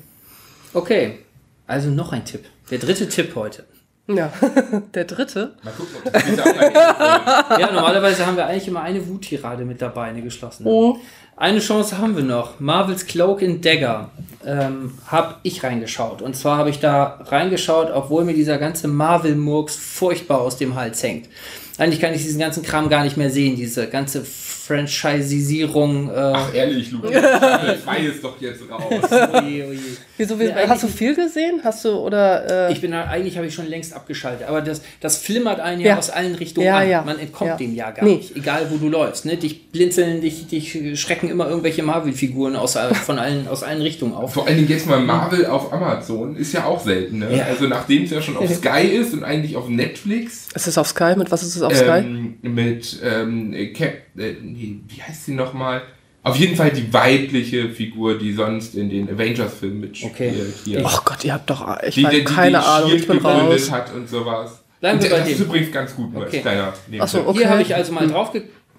[0.73, 1.19] Okay,
[1.67, 2.43] also noch ein Tipp.
[2.69, 3.63] Der dritte Tipp heute.
[4.07, 4.33] Ja,
[4.93, 5.53] der dritte.
[5.63, 6.23] Mal gucken, ob das
[7.59, 10.67] Ja, normalerweise haben wir eigentlich immer eine Wuttirade mit dabei, eine geschlossene.
[10.67, 10.97] Oh.
[11.37, 12.59] Eine Chance haben wir noch.
[12.59, 14.09] Marvel's Cloak and Dagger
[14.45, 16.21] ähm, habe ich reingeschaut.
[16.21, 21.01] Und zwar habe ich da reingeschaut, obwohl mir dieser ganze Marvel-Murks furchtbar aus dem Hals
[21.01, 21.29] hängt.
[21.77, 24.23] Eigentlich kann ich diesen ganzen Kram gar nicht mehr sehen, diese ganze
[24.65, 26.09] Franchisierung.
[26.09, 28.83] Äh Ach ehrlich, Lukas, ich weiß doch jetzt raus.
[29.33, 29.79] Oje, oje.
[30.17, 31.61] Wieso, Ja, hast du viel gesehen?
[31.63, 34.81] Hast du oder äh, Ich bin da, eigentlich habe ich schon längst abgeschaltet, aber das,
[34.99, 35.97] das flimmert einen ja, Ja.
[35.97, 36.89] aus allen Richtungen Ja, an.
[36.89, 37.01] ja.
[37.03, 37.57] Man entkommt Ja.
[37.57, 38.15] dem ja gar Nee.
[38.17, 39.25] nicht, egal wo du läufst.
[39.25, 39.37] Ne?
[39.37, 44.33] Dich blinzeln, dich, dich schrecken immer irgendwelche Marvel-Figuren aus, von allen, aus allen Richtungen auf.
[44.33, 47.35] Vor allen Dingen jetzt mal Marvel auf Amazon ist ja auch selten, ne?
[47.37, 47.45] Ja.
[47.45, 50.47] Also nachdem es ja schon auf Sky ist und eigentlich auf Netflix.
[50.53, 51.15] ist es auf Sky?
[51.17, 51.99] Mit was ist es auf Sky?
[51.99, 55.81] Ähm, mit ähm, Cap, äh, nee, wie heißt sie nochmal?
[56.25, 60.13] Auf jeden Fall die weibliche Figur, die sonst in den Avengers-Filmen mitspielt.
[60.13, 60.33] Okay.
[60.63, 60.81] Hier.
[60.85, 63.69] Ach Gott, ihr habt doch, ich die, die, die, keine die Ahnung, ich bin raus.
[63.71, 64.63] hat und sowas.
[64.79, 65.45] Bleiben und wir bei das ist dem.
[65.47, 66.39] übrigens ganz gut, Okay.
[66.39, 67.27] kleiner Ach so, Nebentipp.
[67.27, 67.37] okay.
[67.39, 68.31] Hier habe ich also mal drauf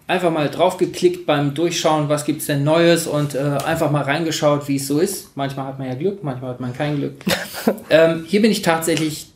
[0.06, 4.02] einfach mal drauf geklickt beim Durchschauen, was gibt es denn Neues und äh, einfach mal
[4.02, 5.36] reingeschaut, wie es so ist.
[5.36, 7.14] Manchmal hat man ja Glück, manchmal hat man kein Glück.
[7.90, 9.28] ähm, hier bin ich tatsächlich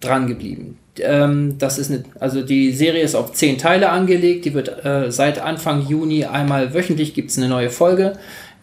[0.00, 0.78] dran geblieben.
[1.00, 4.44] Ähm, das ist eine, also die Serie ist auf zehn Teile angelegt.
[4.44, 8.14] Die wird äh, seit Anfang Juni einmal wöchentlich gibt es eine neue Folge.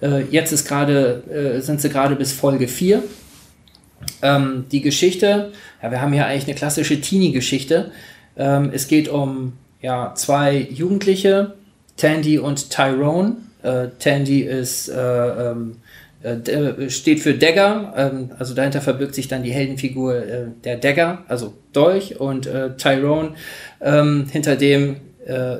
[0.01, 1.23] Äh, jetzt ist gerade
[1.57, 3.03] äh, sind sie gerade bis Folge 4.
[4.21, 5.51] Ähm, die Geschichte,
[5.81, 7.91] ja, wir haben hier eigentlich eine klassische Teenie-Geschichte.
[8.37, 11.55] Ähm, es geht um ja, zwei Jugendliche,
[11.97, 13.37] Tandy und Tyrone.
[13.63, 14.91] Äh, Tandy ist,
[16.23, 20.77] äh, äh, steht für Dagger, ähm, also dahinter verbirgt sich dann die Heldenfigur äh, der
[20.77, 23.33] Dagger, also Dolch, und äh, Tyrone,
[23.81, 25.55] ähm, hinter dem, äh,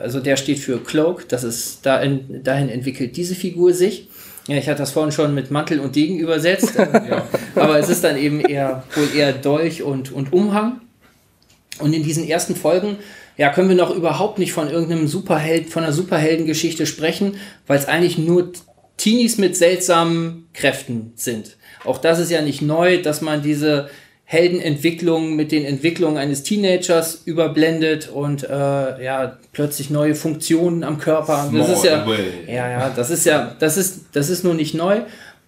[0.00, 4.08] also der steht für Cloak, das ist, dahin, dahin entwickelt diese Figur sich.
[4.46, 7.26] Ja, ich hatte das vorhin schon mit Mantel und Degen übersetzt, Ja.
[7.54, 10.80] aber es ist dann eben eher wohl eher Dolch und, und Umhang.
[11.80, 12.96] Und in diesen ersten Folgen
[13.36, 17.36] ja, können wir noch überhaupt nicht von irgendeinem Superheld, von einer Superheldengeschichte sprechen,
[17.68, 18.52] weil es eigentlich nur
[18.98, 21.56] Teenies mit seltsamen Kräften sind.
[21.84, 23.88] Auch das ist ja nicht neu, dass man diese
[24.24, 31.50] Heldenentwicklung mit den Entwicklungen eines Teenagers überblendet und äh, ja plötzlich neue Funktionen am Körper.
[31.50, 34.74] Das ist ja, Small ja, ja, das ist ja, das ist, das ist nur nicht
[34.74, 35.00] neu,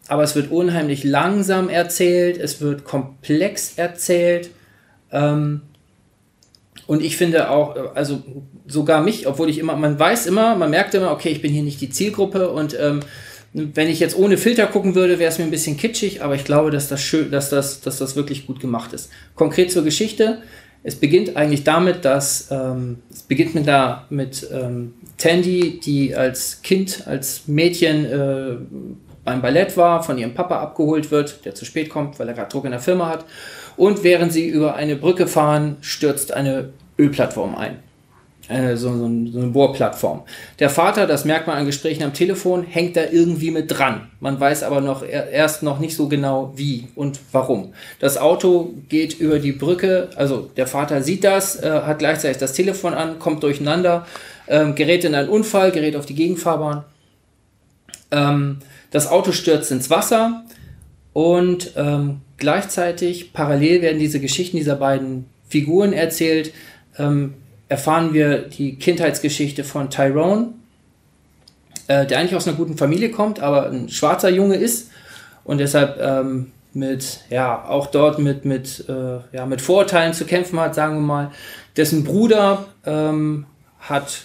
[0.09, 4.48] aber es wird unheimlich langsam erzählt, es wird komplex erzählt.
[5.12, 5.61] Ähm,
[6.86, 8.22] und ich finde auch, äh, also
[8.66, 11.62] sogar mich, obwohl ich immer, man weiß immer, man merkt immer, okay, ich bin hier
[11.62, 13.01] nicht die Zielgruppe und ähm,
[13.53, 16.44] wenn ich jetzt ohne Filter gucken würde, wäre es mir ein bisschen kitschig, aber ich
[16.44, 19.11] glaube, dass das schön, dass das, dass das wirklich gut gemacht ist.
[19.34, 20.38] Konkret zur Geschichte.
[20.82, 26.62] Es beginnt eigentlich damit, dass ähm, es beginnt mit da mit ähm, Tandy, die als
[26.62, 28.57] Kind, als Mädchen äh,
[29.24, 32.51] beim Ballett war, von ihrem Papa abgeholt wird, der zu spät kommt, weil er gerade
[32.51, 33.26] Druck in der Firma hat.
[33.76, 37.78] Und während sie über eine Brücke fahren, stürzt eine Ölplattform ein.
[38.51, 40.22] Äh, so, so, ein- so eine Bohrplattform.
[40.59, 44.09] Der Vater, das merkt man an Gesprächen am Telefon, hängt da irgendwie mit dran.
[44.18, 47.72] Man weiß aber noch er- erst noch nicht so genau wie und warum.
[48.01, 52.53] Das Auto geht über die Brücke, also der Vater sieht das, äh, hat gleichzeitig das
[52.53, 54.05] Telefon an, kommt durcheinander,
[54.48, 56.82] ähm, gerät in einen Unfall, gerät auf die Gegenfahrbahn.
[58.11, 58.59] Ähm,
[58.90, 60.42] das Auto stürzt ins Wasser
[61.12, 66.53] und ähm, gleichzeitig, parallel werden diese Geschichten dieser beiden Figuren erzählt,
[66.98, 67.34] ähm,
[67.70, 70.48] erfahren wir die Kindheitsgeschichte von Tyrone,
[71.86, 74.90] äh, der eigentlich aus einer guten Familie kommt, aber ein schwarzer Junge ist
[75.44, 80.58] und deshalb ähm, mit, ja, auch dort mit, mit, äh, ja, mit Vorurteilen zu kämpfen
[80.58, 81.30] hat, sagen wir mal.
[81.76, 83.46] Dessen Bruder ähm,
[83.78, 84.22] hat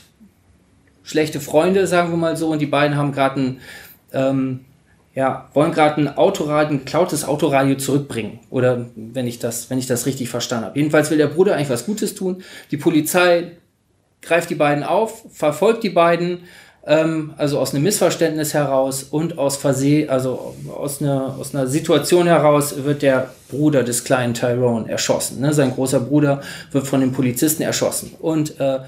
[1.04, 3.62] schlechte Freunde, sagen wir mal so, und die beiden haben gerade ein,
[4.12, 4.66] ähm,
[5.16, 8.40] ja, wollen gerade ein Autoradio, ein geklautes Autoradio zurückbringen.
[8.50, 10.78] Oder wenn ich das, wenn ich das richtig verstanden habe.
[10.78, 12.44] Jedenfalls will der Bruder eigentlich was Gutes tun.
[12.70, 13.52] Die Polizei
[14.22, 16.40] greift die beiden auf, verfolgt die beiden,
[16.86, 22.28] ähm, also aus einem Missverständnis heraus und aus Versehen, also aus einer, aus einer Situation
[22.28, 25.40] heraus wird der Bruder des kleinen Tyrone erschossen.
[25.40, 25.54] Ne?
[25.54, 26.42] Sein großer Bruder
[26.74, 28.16] wird von den Polizisten erschossen.
[28.20, 28.80] Und äh,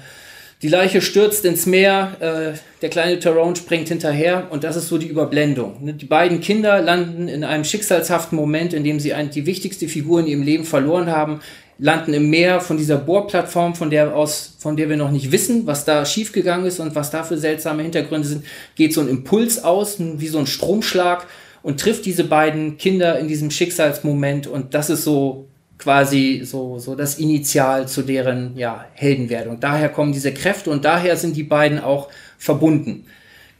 [0.62, 4.98] die Leiche stürzt ins Meer, äh, der kleine Tyrone springt hinterher und das ist so
[4.98, 5.84] die Überblendung.
[5.84, 5.94] ne?
[5.94, 10.20] Die beiden Kinder landen in einem schicksalshaften Moment, in dem sie ein, die wichtigste Figur
[10.20, 11.40] in ihrem Leben verloren haben,
[11.78, 15.66] landen im Meer von dieser Bohrplattform, von der aus, von der wir noch nicht wissen,
[15.66, 18.44] was da schiefgegangen ist und was da für seltsame Hintergründe sind,
[18.74, 21.26] geht so ein Impuls aus, wie so ein Stromschlag
[21.62, 25.47] und trifft diese beiden Kinder in diesem Schicksalsmoment und das ist so
[25.78, 29.60] quasi so, so das Initial zu deren ja, Heldenwerdung.
[29.60, 33.06] Daher kommen diese Kräfte und daher sind die beiden auch verbunden.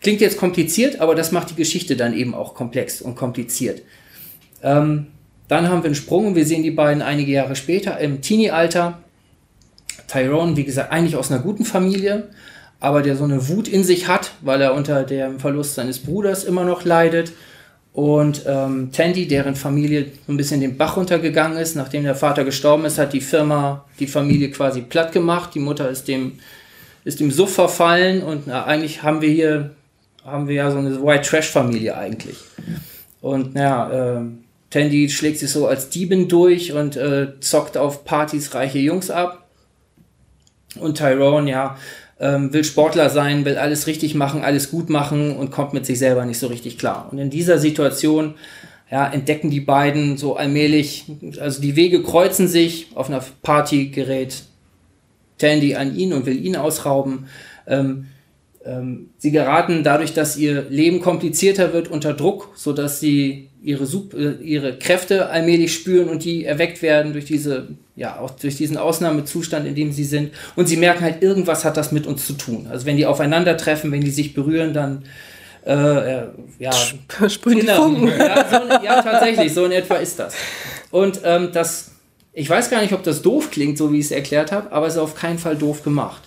[0.01, 3.83] Klingt jetzt kompliziert, aber das macht die Geschichte dann eben auch komplex und kompliziert.
[4.62, 5.07] Ähm,
[5.49, 8.99] dann haben wir einen Sprung und wir sehen die beiden einige Jahre später im Teenie-Alter.
[10.07, 12.29] Tyrone, wie gesagt, eigentlich aus einer guten Familie,
[12.81, 16.45] aber der so eine Wut in sich hat, weil er unter dem Verlust seines Bruders
[16.45, 17.33] immer noch leidet.
[17.99, 22.84] Und ähm, Tandy, deren Familie ein bisschen den Bach runtergegangen ist, nachdem der Vater gestorben
[22.84, 25.51] ist, hat die Firma die Familie quasi platt gemacht.
[25.57, 26.38] Die Mutter ist dem,
[27.05, 29.70] ist dem Suff verfallen und na, eigentlich haben wir hier
[30.24, 32.36] haben wir ja so eine White Trash Familie eigentlich.
[33.20, 34.20] Und naja, äh,
[34.70, 39.49] Tandy schlägt sich so als Diebin durch und äh, zockt auf Partys reiche Jungs ab.
[40.78, 41.76] Und Tyrone, ja,
[42.21, 45.99] ähm, will Sportler sein, will alles richtig machen, alles gut machen und kommt mit sich
[45.99, 47.09] selber nicht so richtig klar.
[47.11, 48.35] Und in dieser Situation
[48.91, 51.05] ja, entdecken die beiden so allmählich,
[51.41, 54.43] also die Wege kreuzen sich, auf einer Party gerät
[55.37, 57.27] Tandy an ihn und will ihn ausrauben.
[57.66, 58.07] Ähm,
[58.64, 64.43] ähm, sie geraten dadurch, dass ihr Leben komplizierter wird, unter Druck, sodass sie ihre, äh,
[64.43, 69.67] ihre Kräfte allmählich spüren und die erweckt werden durch diese, ja, auch durch diesen Ausnahmezustand,
[69.67, 70.33] in dem sie sind.
[70.57, 72.69] Und sie merken halt, irgendwas hat das mit uns zu tun.
[72.71, 75.05] Also wenn die aufeinandertreffen, wenn die sich berühren, dann
[75.67, 76.23] äh, äh
[76.59, 76.73] ja,
[77.29, 80.35] sprühen genau, die ja, so, ja, tatsächlich, so in etwa ist das.
[80.91, 81.93] Und ähm, das,
[82.33, 84.87] ich weiß gar nicht, ob das doof klingt, so wie ich es erklärt habe, aber
[84.87, 86.23] es ist auf keinen Fall doof gemacht.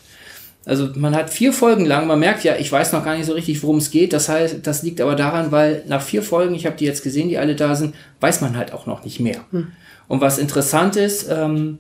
[0.64, 3.34] Also man hat vier Folgen lang, man merkt ja, ich weiß noch gar nicht so
[3.34, 4.14] richtig, worum es geht.
[4.14, 7.30] Das heißt, das liegt aber daran, weil nach vier Folgen, ich habe die jetzt gesehen,
[7.30, 9.44] die alle da sind, weiß man halt auch noch nicht mehr.
[9.52, 9.72] Hm.
[10.08, 11.80] Und was interessant ist, ähm,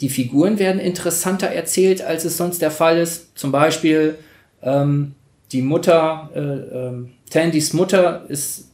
[0.00, 3.38] die Figuren werden interessanter erzählt, als es sonst der Fall ist.
[3.38, 4.16] Zum Beispiel
[4.62, 5.14] ähm,
[5.52, 8.68] die Mutter, äh, äh, Tandys Mutter ist,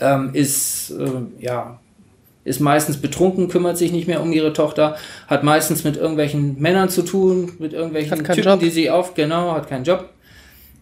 [0.00, 1.10] ähm, ist äh,
[1.40, 1.80] ja
[2.44, 6.88] ist meistens betrunken, kümmert sich nicht mehr um ihre Tochter, hat meistens mit irgendwelchen Männern
[6.88, 8.60] zu tun, mit irgendwelchen Typen, Job.
[8.60, 10.08] die sie auf, genau, hat keinen Job.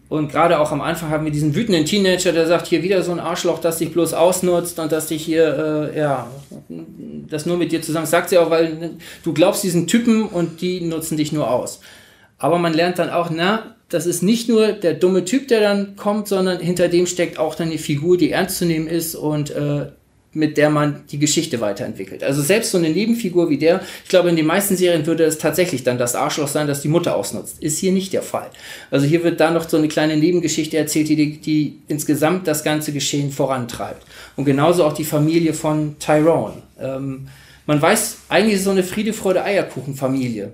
[0.07, 3.11] Und gerade auch am Anfang haben wir diesen wütenden Teenager, der sagt, hier wieder so
[3.11, 6.27] ein Arschloch, das dich bloß ausnutzt und das dich hier, äh, ja,
[7.29, 10.81] das nur mit dir zusammen, sagt sie auch, weil du glaubst diesen Typen und die
[10.81, 11.79] nutzen dich nur aus.
[12.39, 15.95] Aber man lernt dann auch, na, das ist nicht nur der dumme Typ, der dann
[15.95, 19.51] kommt, sondern hinter dem steckt auch dann eine Figur, die ernst zu nehmen ist und
[19.51, 19.87] äh,
[20.31, 22.23] mit der man die Geschichte weiterentwickelt.
[22.23, 25.39] Also selbst so eine Nebenfigur wie der, ich glaube, in den meisten Serien würde es
[25.39, 27.61] tatsächlich dann das Arschloch sein, das die Mutter ausnutzt.
[27.61, 28.49] Ist hier nicht der Fall.
[28.91, 32.93] Also hier wird da noch so eine kleine Nebengeschichte erzählt, die, die insgesamt das ganze
[32.93, 34.05] Geschehen vorantreibt.
[34.35, 36.61] Und genauso auch die Familie von Tyrone.
[36.79, 37.27] Ähm,
[37.65, 40.51] man weiß, eigentlich ist es so eine Friede, Freude, Eierkuchen-Familie.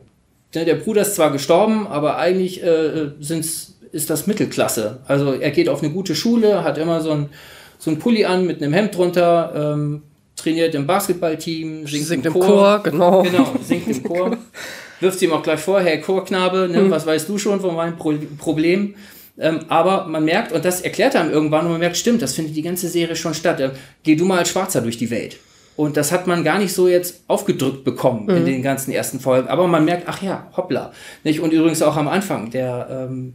[0.53, 4.99] Der Bruder ist zwar gestorben, aber eigentlich äh, sind's, ist das Mittelklasse.
[5.05, 7.29] Also er geht auf eine gute Schule, hat immer so ein
[7.77, 10.03] so ein Pulli an mit einem Hemd drunter, ähm,
[10.35, 12.45] trainiert im Basketballteam, singt, singt im, Chor.
[12.45, 12.83] Chor.
[12.83, 13.23] genau.
[13.23, 14.37] Genau, singt im Chor.
[14.99, 16.91] Wirft ihm auch gleich vor, hey Chorknabe, ne, mhm.
[16.91, 18.95] was weißt du schon von meinem Pro Problem?
[19.37, 22.55] Ähm, aber man merkt, und das erklärt er irgendwann, und man merkt, stimmt, das findet
[22.55, 23.59] die ganze Serie schon statt.
[23.59, 23.71] Äh,
[24.03, 25.37] geh du mal als Schwarzer durch die Welt.
[25.75, 28.37] Und das hat man gar nicht so jetzt aufgedrückt bekommen mhm.
[28.37, 29.49] in den ganzen ersten Folgen.
[29.49, 30.93] Aber man merkt, ach ja, hoppla.
[31.23, 31.41] Nicht?
[31.41, 33.33] Und übrigens auch am Anfang, der ähm,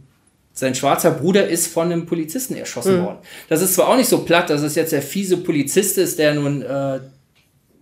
[0.61, 3.05] sein schwarzer Bruder ist von einem Polizisten erschossen mhm.
[3.05, 3.17] worden.
[3.49, 6.35] Das ist zwar auch nicht so platt, dass es jetzt der fiese Polizist ist, der
[6.35, 6.99] nun äh,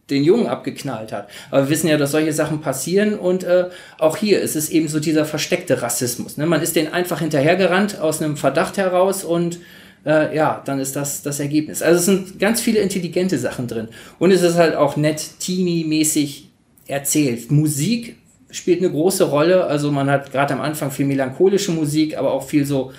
[0.10, 1.30] den Jungen abgeknallt hat.
[1.52, 3.66] Aber wir wissen ja, dass solche Sachen passieren und äh,
[3.98, 6.38] auch hier ist es eben so dieser versteckte Rassismus.
[6.38, 6.46] Ne?
[6.46, 9.60] Man ist den einfach hinterhergerannt aus einem Verdacht heraus und
[10.06, 11.82] äh, ja, dann ist das das Ergebnis.
[11.82, 13.90] Also es sind ganz viele intelligente Sachen drin.
[14.20, 16.46] Und es ist halt auch nett, teeny-mäßig
[16.88, 17.52] erzählt.
[17.52, 18.16] Musik
[18.52, 19.66] spielt eine große Rolle.
[19.66, 22.92] Also man hat gerade am Anfang viel melancholische Musik, aber auch viel so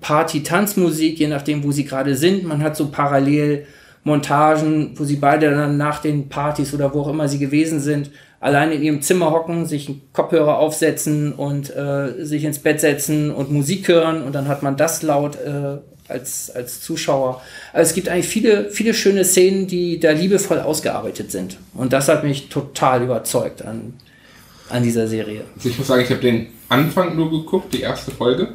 [0.00, 2.44] Party-Tanzmusik, je nachdem, wo sie gerade sind.
[2.44, 3.66] Man hat so parallel
[4.04, 8.10] Montagen, wo sie beide dann nach den Partys oder wo auch immer sie gewesen sind,
[8.38, 13.30] allein in ihrem Zimmer hocken, sich einen Kopfhörer aufsetzen und äh, sich ins Bett setzen
[13.30, 17.40] und Musik hören und dann hat man das laut äh, als, als Zuschauer.
[17.72, 21.56] Also es gibt eigentlich viele, viele schöne Szenen, die da liebevoll ausgearbeitet sind.
[21.72, 23.94] Und das hat mich total überzeugt an,
[24.68, 25.44] an dieser Serie?
[25.56, 28.48] Also ich muss sagen, ich habe den Anfang nur geguckt, die erste Folge.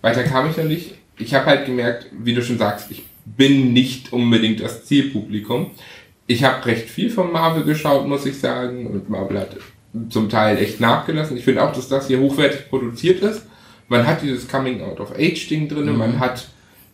[0.00, 0.94] Weiter kam ich noch nicht.
[1.18, 5.70] Ich habe halt gemerkt, wie du schon sagst, ich bin nicht unbedingt das Zielpublikum.
[6.26, 8.86] Ich habe recht viel von Marvel geschaut, muss ich sagen.
[8.86, 9.56] Und Marvel hat
[10.08, 11.36] zum Teil echt nachgelassen.
[11.36, 13.42] Ich finde auch, dass das hier hochwertig produziert ist.
[13.88, 15.98] Man hat dieses Coming Out of Age Ding drin, mhm.
[15.98, 16.48] man hat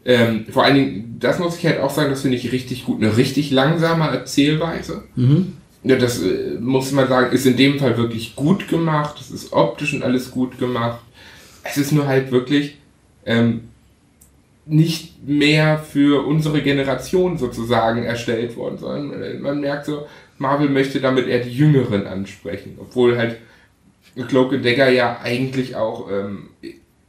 [0.04, 3.02] ähm, vor allen Dingen, das muss ich halt auch sagen, das finde ich richtig gut,
[3.02, 5.04] eine richtig langsame Erzählweise.
[5.16, 5.57] Mhm.
[5.84, 9.16] Ja, das äh, muss man sagen, ist in dem Fall wirklich gut gemacht.
[9.20, 11.00] Es ist optisch und alles gut gemacht.
[11.62, 12.78] Es ist nur halt wirklich
[13.24, 13.68] ähm,
[14.66, 20.06] nicht mehr für unsere Generation sozusagen erstellt worden, sondern man merkt so,
[20.38, 23.38] Marvel möchte damit eher die Jüngeren ansprechen, obwohl halt
[24.28, 26.50] Cloak and Dagger ja eigentlich auch ähm,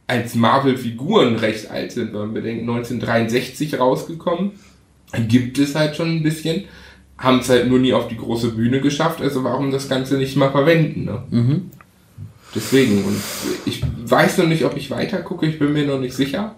[0.06, 4.52] als Marvel-Figuren recht alt sind, wenn man bedenkt, 1963 rausgekommen,
[5.28, 6.64] gibt es halt schon ein bisschen
[7.20, 10.36] haben es halt nur nie auf die große Bühne geschafft, also warum das Ganze nicht
[10.36, 11.22] mal verwenden, ne?
[11.30, 11.70] Mhm.
[12.54, 13.20] Deswegen, und
[13.66, 16.56] ich weiß noch nicht, ob ich weiter gucke, ich bin mir noch nicht sicher.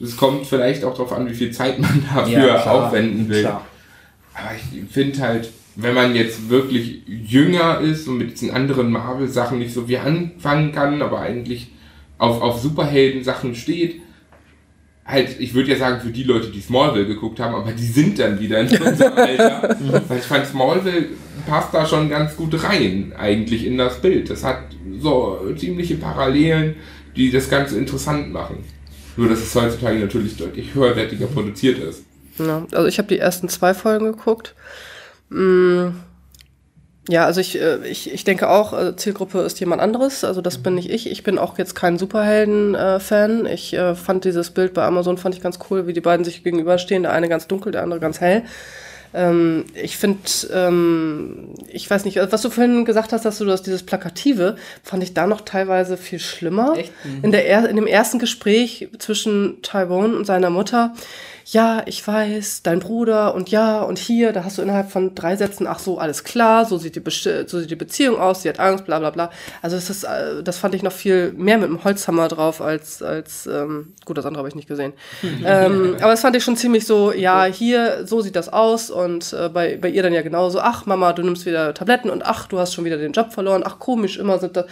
[0.00, 3.40] Es kommt vielleicht auch darauf an, wie viel Zeit man dafür ja, aufwenden will.
[3.40, 3.66] Klar.
[4.34, 9.58] Aber ich finde halt, wenn man jetzt wirklich jünger ist und mit diesen anderen Marvel-Sachen
[9.58, 11.72] nicht so wie anfangen kann, aber eigentlich
[12.18, 14.02] auf, auf Superhelden-Sachen steht,
[15.12, 18.18] halt, ich würde ja sagen, für die Leute, die Smallville geguckt haben, aber die sind
[18.18, 19.76] dann wieder in unserem Alter.
[20.08, 21.10] Weil ich fand, Smallville
[21.46, 24.30] passt da schon ganz gut rein, eigentlich in das Bild.
[24.30, 24.58] Das hat
[24.98, 26.76] so ziemliche Parallelen,
[27.14, 28.64] die das Ganze interessant machen.
[29.16, 32.04] Nur, dass es heutzutage natürlich deutlich höherwertiger produziert ist.
[32.38, 34.54] Ja, also ich habe die ersten zwei Folgen geguckt.
[35.28, 35.88] Mm,
[37.08, 40.22] ja, also ich, äh, ich, ich denke auch, äh, Zielgruppe ist jemand anderes.
[40.22, 41.10] Also das bin nicht ich.
[41.10, 43.46] Ich bin auch jetzt kein Superhelden-Fan.
[43.46, 46.44] ich äh, fand dieses Bild bei Amazon fand ich ganz cool, wie die beiden sich
[46.44, 47.02] gegenüberstehen.
[47.02, 48.44] Der eine ganz dunkel, der andere ganz hell.
[49.14, 50.20] Ähm, ich finde,
[50.52, 55.02] ähm, ich weiß nicht, was du vorhin gesagt hast, dass du das dieses Plakative, fand
[55.02, 56.74] ich da noch teilweise viel schlimmer.
[56.76, 56.92] Echt?
[57.04, 57.24] Mhm.
[57.24, 60.94] In, der, in dem ersten Gespräch zwischen Tyrone und seiner Mutter
[61.46, 65.36] ja, ich weiß, dein Bruder und ja und hier, da hast du innerhalb von drei
[65.36, 68.48] Sätzen, ach so, alles klar, so sieht die, Be so sieht die Beziehung aus, sie
[68.48, 69.30] hat Angst, bla bla bla.
[69.60, 73.02] Also das ist, äh, das fand ich noch viel mehr mit dem Holzhammer drauf als,
[73.02, 74.92] als ähm, gut, das andere habe ich nicht gesehen.
[75.44, 79.32] ähm, aber das fand ich schon ziemlich so, ja, hier, so sieht das aus und
[79.32, 82.46] äh, bei, bei ihr dann ja genauso, ach Mama, du nimmst wieder Tabletten und ach,
[82.46, 84.66] du hast schon wieder den Job verloren, ach komisch, immer sind das,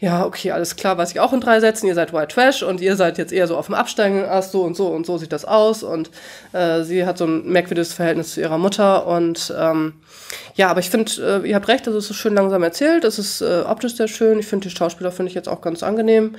[0.00, 2.80] ja, okay, alles klar, weiß ich auch in drei Sätzen, ihr seid White Trash und
[2.80, 5.30] ihr seid jetzt eher so auf dem Absteigen, ach so und so und so sieht
[5.30, 6.10] das aus und
[6.52, 9.92] äh, sie hat so ein merkwürdiges Verhältnis zu ihrer Mutter und ähm,
[10.54, 13.18] ja, aber ich finde, äh, ihr habt recht, also es ist schön langsam erzählt, es
[13.18, 16.34] ist äh, optisch sehr schön, ich finde die Schauspieler finde ich jetzt auch ganz angenehm.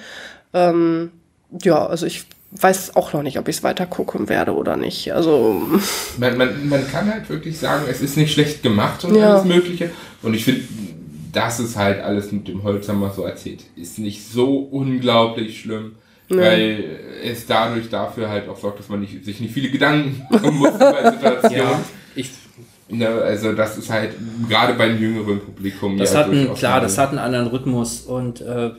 [0.53, 1.11] Ähm,
[1.61, 5.13] ja, also ich weiß auch noch nicht, ob ich es weiter gucken werde oder nicht.
[5.13, 5.61] Also
[6.17, 9.33] man, man, man kann halt wirklich sagen, es ist nicht schlecht gemacht und ja.
[9.33, 9.91] alles Mögliche.
[10.21, 10.61] Und ich finde,
[11.31, 13.63] das ist halt alles mit dem Holzhammer so erzählt.
[13.75, 15.95] Ist nicht so unglaublich schlimm,
[16.29, 16.37] nee.
[16.37, 20.55] weil es dadurch dafür halt auch sorgt, dass man nicht, sich nicht viele Gedanken machen
[20.55, 21.57] muss bei Situationen.
[21.57, 21.79] Ja,
[22.15, 22.29] ich
[22.93, 24.15] Ne, also das ist halt
[24.49, 25.97] gerade beim jüngeren Publikum.
[25.97, 28.71] Das ja hat einen, klar, das hat einen anderen Rhythmus und äh,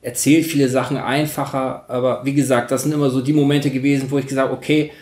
[0.00, 1.84] erzählt viele Sachen einfacher.
[1.88, 4.92] Aber wie gesagt, das sind immer so die Momente gewesen, wo ich gesagt, habe, okay,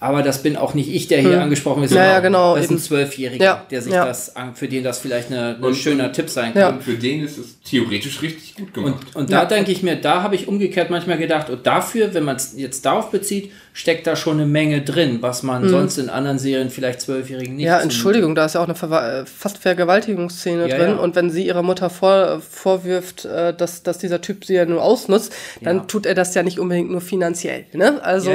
[0.00, 1.42] aber das bin auch nicht ich, der hier hm.
[1.42, 4.66] angesprochen wird, sondern ja, ja, genau, das ist ein Zwölfjähriger, ja, der sich das, für
[4.66, 6.76] den das vielleicht ein schöner Tipp sein kann.
[6.76, 9.06] Und für den ist es theoretisch richtig gut gemacht.
[9.14, 12.24] Und, und da denke ich mir, da habe ich umgekehrt manchmal gedacht, und dafür, wenn
[12.24, 15.68] man es jetzt darauf bezieht, steckt da schon eine Menge drin, was man mhm.
[15.68, 19.24] sonst in anderen Serien vielleicht Zwölfjährigen nicht Ja, Entschuldigung, da ist ja auch eine Ver
[19.26, 20.90] fast Vergewaltigungsszene ja, drin.
[20.90, 20.96] Ja.
[20.96, 24.82] Und wenn sie ihrer Mutter vor, vorwirft, äh, dass, dass dieser Typ sie ja nur
[24.82, 25.82] ausnutzt, dann ja.
[25.84, 27.66] tut er das ja nicht unbedingt nur finanziell.
[27.72, 28.02] Ne?
[28.02, 28.30] Also,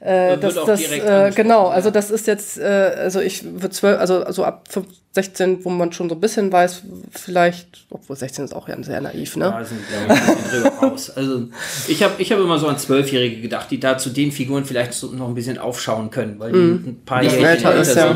[0.00, 4.22] äh, das, das äh, genau, also das ist jetzt, äh, also ich würde zwölf, also,
[4.22, 4.68] also ab
[5.16, 9.00] 16, wo man schon so ein bisschen weiß, vielleicht, obwohl 16 ist auch ja sehr
[9.00, 9.46] naiv, ne?
[9.46, 11.10] Ja, sind, ja, ein bisschen drüber raus.
[11.10, 11.48] Also
[11.88, 14.92] ich habe ich hab immer so an Zwölfjährige gedacht, die da zu den Figuren vielleicht
[14.92, 16.84] so noch ein bisschen aufschauen können, weil die mm.
[16.86, 17.96] ein paar Jahre älter ist.
[17.96, 18.14] Ja.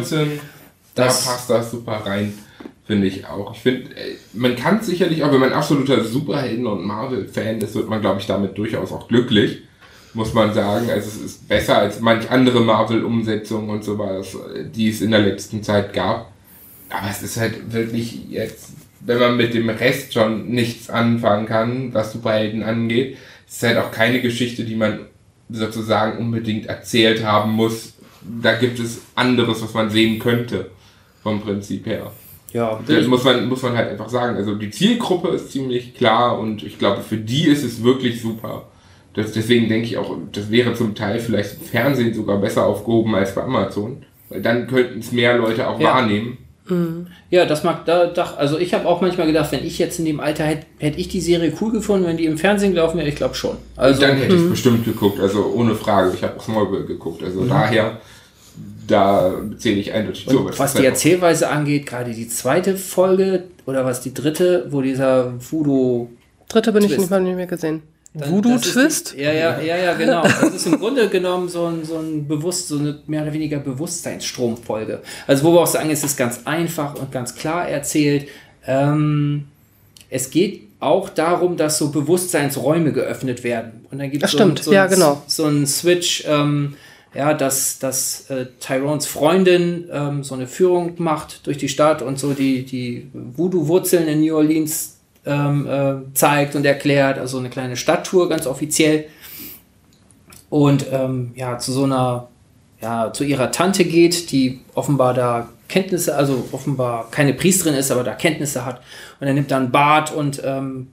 [0.95, 2.35] Da passt das super rein,
[2.87, 3.55] finde ich auch.
[3.55, 7.89] Ich finde, äh, man kann sicherlich auch, wenn man absoluter Superhelden- und Marvel-Fan ist, wird
[7.89, 9.63] man, glaube ich, damit durchaus auch glücklich
[10.13, 10.91] muss man sagen.
[10.91, 14.37] Also es ist besser als manch andere Marvel-Umsetzungen und so was,
[14.75, 16.30] die es in der letzten Zeit gab.
[16.91, 21.95] Aber es ist halt wirklich jetzt, wenn man mit dem Rest schon nichts anfangen kann,
[21.95, 23.17] was Superhelden angeht,
[23.49, 25.01] es ist halt auch keine Geschichte, die man
[25.49, 27.95] sozusagen unbedingt erzählt haben muss.
[28.43, 30.71] Da gibt es anderes, was man sehen könnte,
[31.23, 32.13] vom Prinzip her.
[32.53, 34.37] Ja, das muss man, muss man halt einfach sagen.
[34.37, 38.67] Also die Zielgruppe ist ziemlich klar und ich glaube, für die ist es wirklich super.
[39.15, 43.15] Das, deswegen denke ich auch, das wäre zum Teil vielleicht im Fernsehen sogar besser aufgehoben
[43.15, 44.05] als bei Amazon.
[44.29, 45.95] Weil dann könnten es mehr Leute auch ja.
[45.95, 46.39] wahrnehmen.
[46.71, 47.07] Mhm.
[47.31, 50.05] Ja, das mag da, da also ich habe auch manchmal gedacht, wenn ich jetzt in
[50.05, 53.09] dem Alter hätte, hätte ich die Serie cool gefunden, wenn die im Fernsehen gelaufen wäre,
[53.09, 53.57] ich glaube schon.
[53.77, 56.13] Also dann hätte ich es bestimmt geguckt, also ohne Frage.
[56.15, 57.49] Ich habe auch Smallville geguckt, also mhm.
[57.49, 58.01] daher
[58.87, 60.51] da zähle ich eindeutig zu.
[60.57, 66.09] Was die Erzählweise angeht, gerade die zweite Folge oder was die dritte, wo dieser Voodoo
[66.49, 67.83] Dritte bin ich nicht mal nicht mehr gesehen.
[68.13, 69.15] Voodoo-Twist?
[69.17, 70.23] Ja, ja, ja, ja, genau.
[70.23, 73.59] Das ist im Grunde genommen so ein, so ein bewusst, so eine mehr oder weniger
[73.61, 75.01] Bewusstseinsstromfolge.
[75.29, 78.29] Also, wo wir auch sagen, es ist ganz einfach und ganz klar erzählt.
[78.67, 79.47] Ähm,
[80.09, 83.87] es geht auch darum, dass so Bewusstseinsräume geöffnet werden.
[83.91, 85.23] Und dann gibt es so, so, ja, genau.
[85.27, 86.75] so einen Switch, ähm,
[87.15, 92.19] ja, dass, dass äh, Tyrones Freundin ähm, so eine Führung macht durch die Stadt und
[92.19, 97.77] so die, die Voodoo-Wurzeln in New Orleans ähm, äh, zeigt und erklärt, also eine kleine
[97.77, 99.07] Stadttour ganz offiziell.
[100.49, 102.29] Und ähm, ja, zu so einer,
[102.81, 108.03] ja, zu ihrer Tante geht, die offenbar da Kenntnisse, also offenbar keine Priesterin ist, aber
[108.03, 108.83] da Kenntnisse hat.
[109.21, 110.89] Und er nimmt dann Bart und ähm,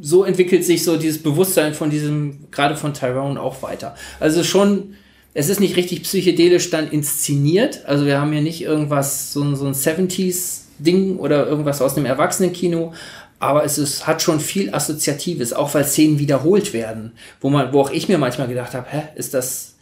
[0.00, 3.94] so entwickelt sich so dieses Bewusstsein von diesem, gerade von Tyrone auch weiter.
[4.20, 4.94] Also schon,
[5.34, 7.84] es ist nicht richtig psychedelisch dann inszeniert.
[7.86, 12.92] Also wir haben hier nicht irgendwas, so, so ein 70s-Ding oder irgendwas aus einem Erwachsenenkino.
[13.38, 17.80] Aber es ist, hat schon viel Assoziatives, auch weil Szenen wiederholt werden, wo man, wo
[17.80, 19.74] auch ich mir manchmal gedacht habe, hä, ist das,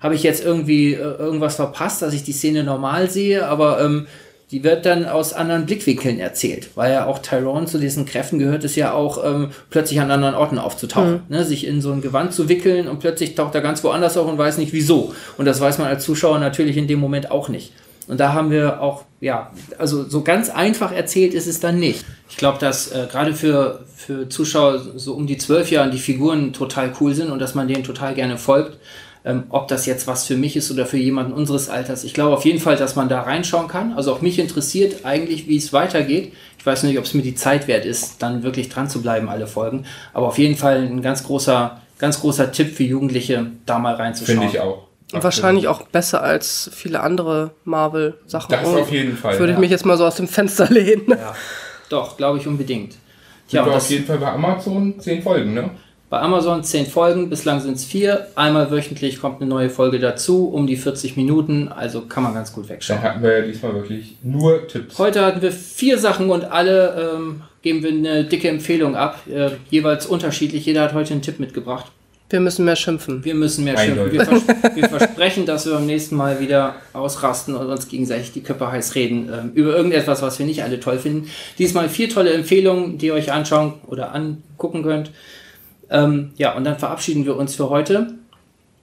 [0.00, 4.06] habe ich jetzt irgendwie äh, irgendwas verpasst, dass ich die Szene normal sehe, aber ähm,
[4.50, 8.64] die wird dann aus anderen Blickwinkeln erzählt, weil ja auch Tyrone zu diesen Kräften gehört
[8.64, 11.36] es ja auch, ähm, plötzlich an anderen Orten aufzutauchen, mhm.
[11.36, 11.44] ne?
[11.44, 14.38] sich in so ein Gewand zu wickeln und plötzlich taucht er ganz woanders auf und
[14.38, 15.14] weiß nicht wieso.
[15.38, 17.72] Und das weiß man als Zuschauer natürlich in dem Moment auch nicht.
[18.10, 22.04] Und da haben wir auch, ja, also so ganz einfach erzählt ist es dann nicht.
[22.28, 26.52] Ich glaube, dass äh, gerade für, für Zuschauer so um die zwölf Jahre die Figuren
[26.52, 28.78] total cool sind und dass man denen total gerne folgt.
[29.24, 32.02] Ähm, ob das jetzt was für mich ist oder für jemanden unseres Alters.
[32.02, 33.92] Ich glaube auf jeden Fall, dass man da reinschauen kann.
[33.92, 36.32] Also auch mich interessiert eigentlich, wie es weitergeht.
[36.58, 39.28] Ich weiß nicht, ob es mir die Zeit wert ist, dann wirklich dran zu bleiben,
[39.28, 39.84] alle Folgen.
[40.14, 44.38] Aber auf jeden Fall ein ganz großer, ganz großer Tipp für Jugendliche, da mal reinzuschauen.
[44.40, 44.89] Finde ich auch.
[45.12, 48.50] Und wahrscheinlich auch besser als viele andere Marvel-Sachen.
[48.50, 49.38] Das auf jeden Fall.
[49.38, 49.58] Würde ja.
[49.58, 51.08] ich mich jetzt mal so aus dem Fenster lehnen.
[51.08, 51.34] Ja,
[51.88, 52.94] doch, glaube ich unbedingt.
[53.48, 55.70] Ja, und auf jeden Fall bei Amazon zehn Folgen, ne?
[56.10, 58.26] Bei Amazon 10 Folgen, bislang sind es vier.
[58.34, 62.52] Einmal wöchentlich kommt eine neue Folge dazu, um die 40 Minuten, also kann man ganz
[62.52, 63.00] gut wegschauen.
[63.00, 64.98] Dann hatten wir ja diesmal wirklich nur Tipps.
[64.98, 69.50] Heute hatten wir vier Sachen und alle ähm, geben wir eine dicke Empfehlung ab, äh,
[69.70, 70.66] jeweils unterschiedlich.
[70.66, 71.86] Jeder hat heute einen Tipp mitgebracht.
[72.30, 73.24] Wir müssen mehr schimpfen.
[73.24, 74.12] Wir müssen mehr schimpfen.
[74.12, 74.42] Wir, vers
[74.74, 78.94] wir, versprechen, dass wir beim nächsten Mal wieder ausrasten und uns gegenseitig die Köpfe heiß
[78.94, 81.28] reden ähm, über irgendetwas, was wir nicht alle toll finden.
[81.58, 85.10] Diesmal vier tolle Empfehlungen, die ihr euch anschauen oder angucken könnt.
[85.90, 88.14] Ähm, ja, und dann verabschieden wir uns für heute.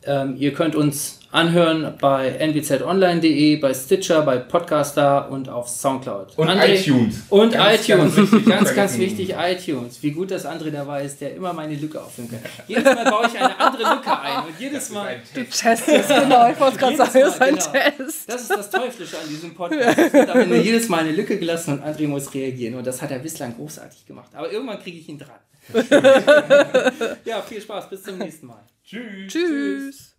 [0.08, 6.38] Ähm, ihr könnt uns anhören bei nwzonline.de, bei Stitcher, bei Podcaster und auf Soundcloud.
[6.38, 7.24] Und André, iTunes.
[7.30, 8.16] Und ganz, iTunes.
[8.16, 10.02] Ganz, ganz, ganz, ganz wichtig, iTunes.
[10.02, 12.40] Wie gut, dass André dabei ist, der immer meine Lücke auffüllen kann.
[12.68, 14.38] Jedes Mal baue ich eine andere Lücke ein.
[14.46, 15.18] Und jedes Mal.
[15.34, 16.50] Du testest, genau.
[16.50, 17.72] Ich wollte gerade sagen, das ist ein genau.
[17.72, 18.30] Test.
[18.30, 19.98] Das ist das Teuflische an diesem Podcast.
[19.98, 22.76] Es wird am jedes Mal eine Lücke gelassen und André muss reagieren.
[22.76, 24.30] Und das hat er bislang großartig gemacht.
[24.34, 25.36] Aber irgendwann kriege ich ihn dran.
[27.26, 27.90] ja, viel Spaß.
[27.90, 28.66] Bis zum nächsten Mal.
[28.84, 29.32] Tschüss.
[29.32, 30.16] Tschüss.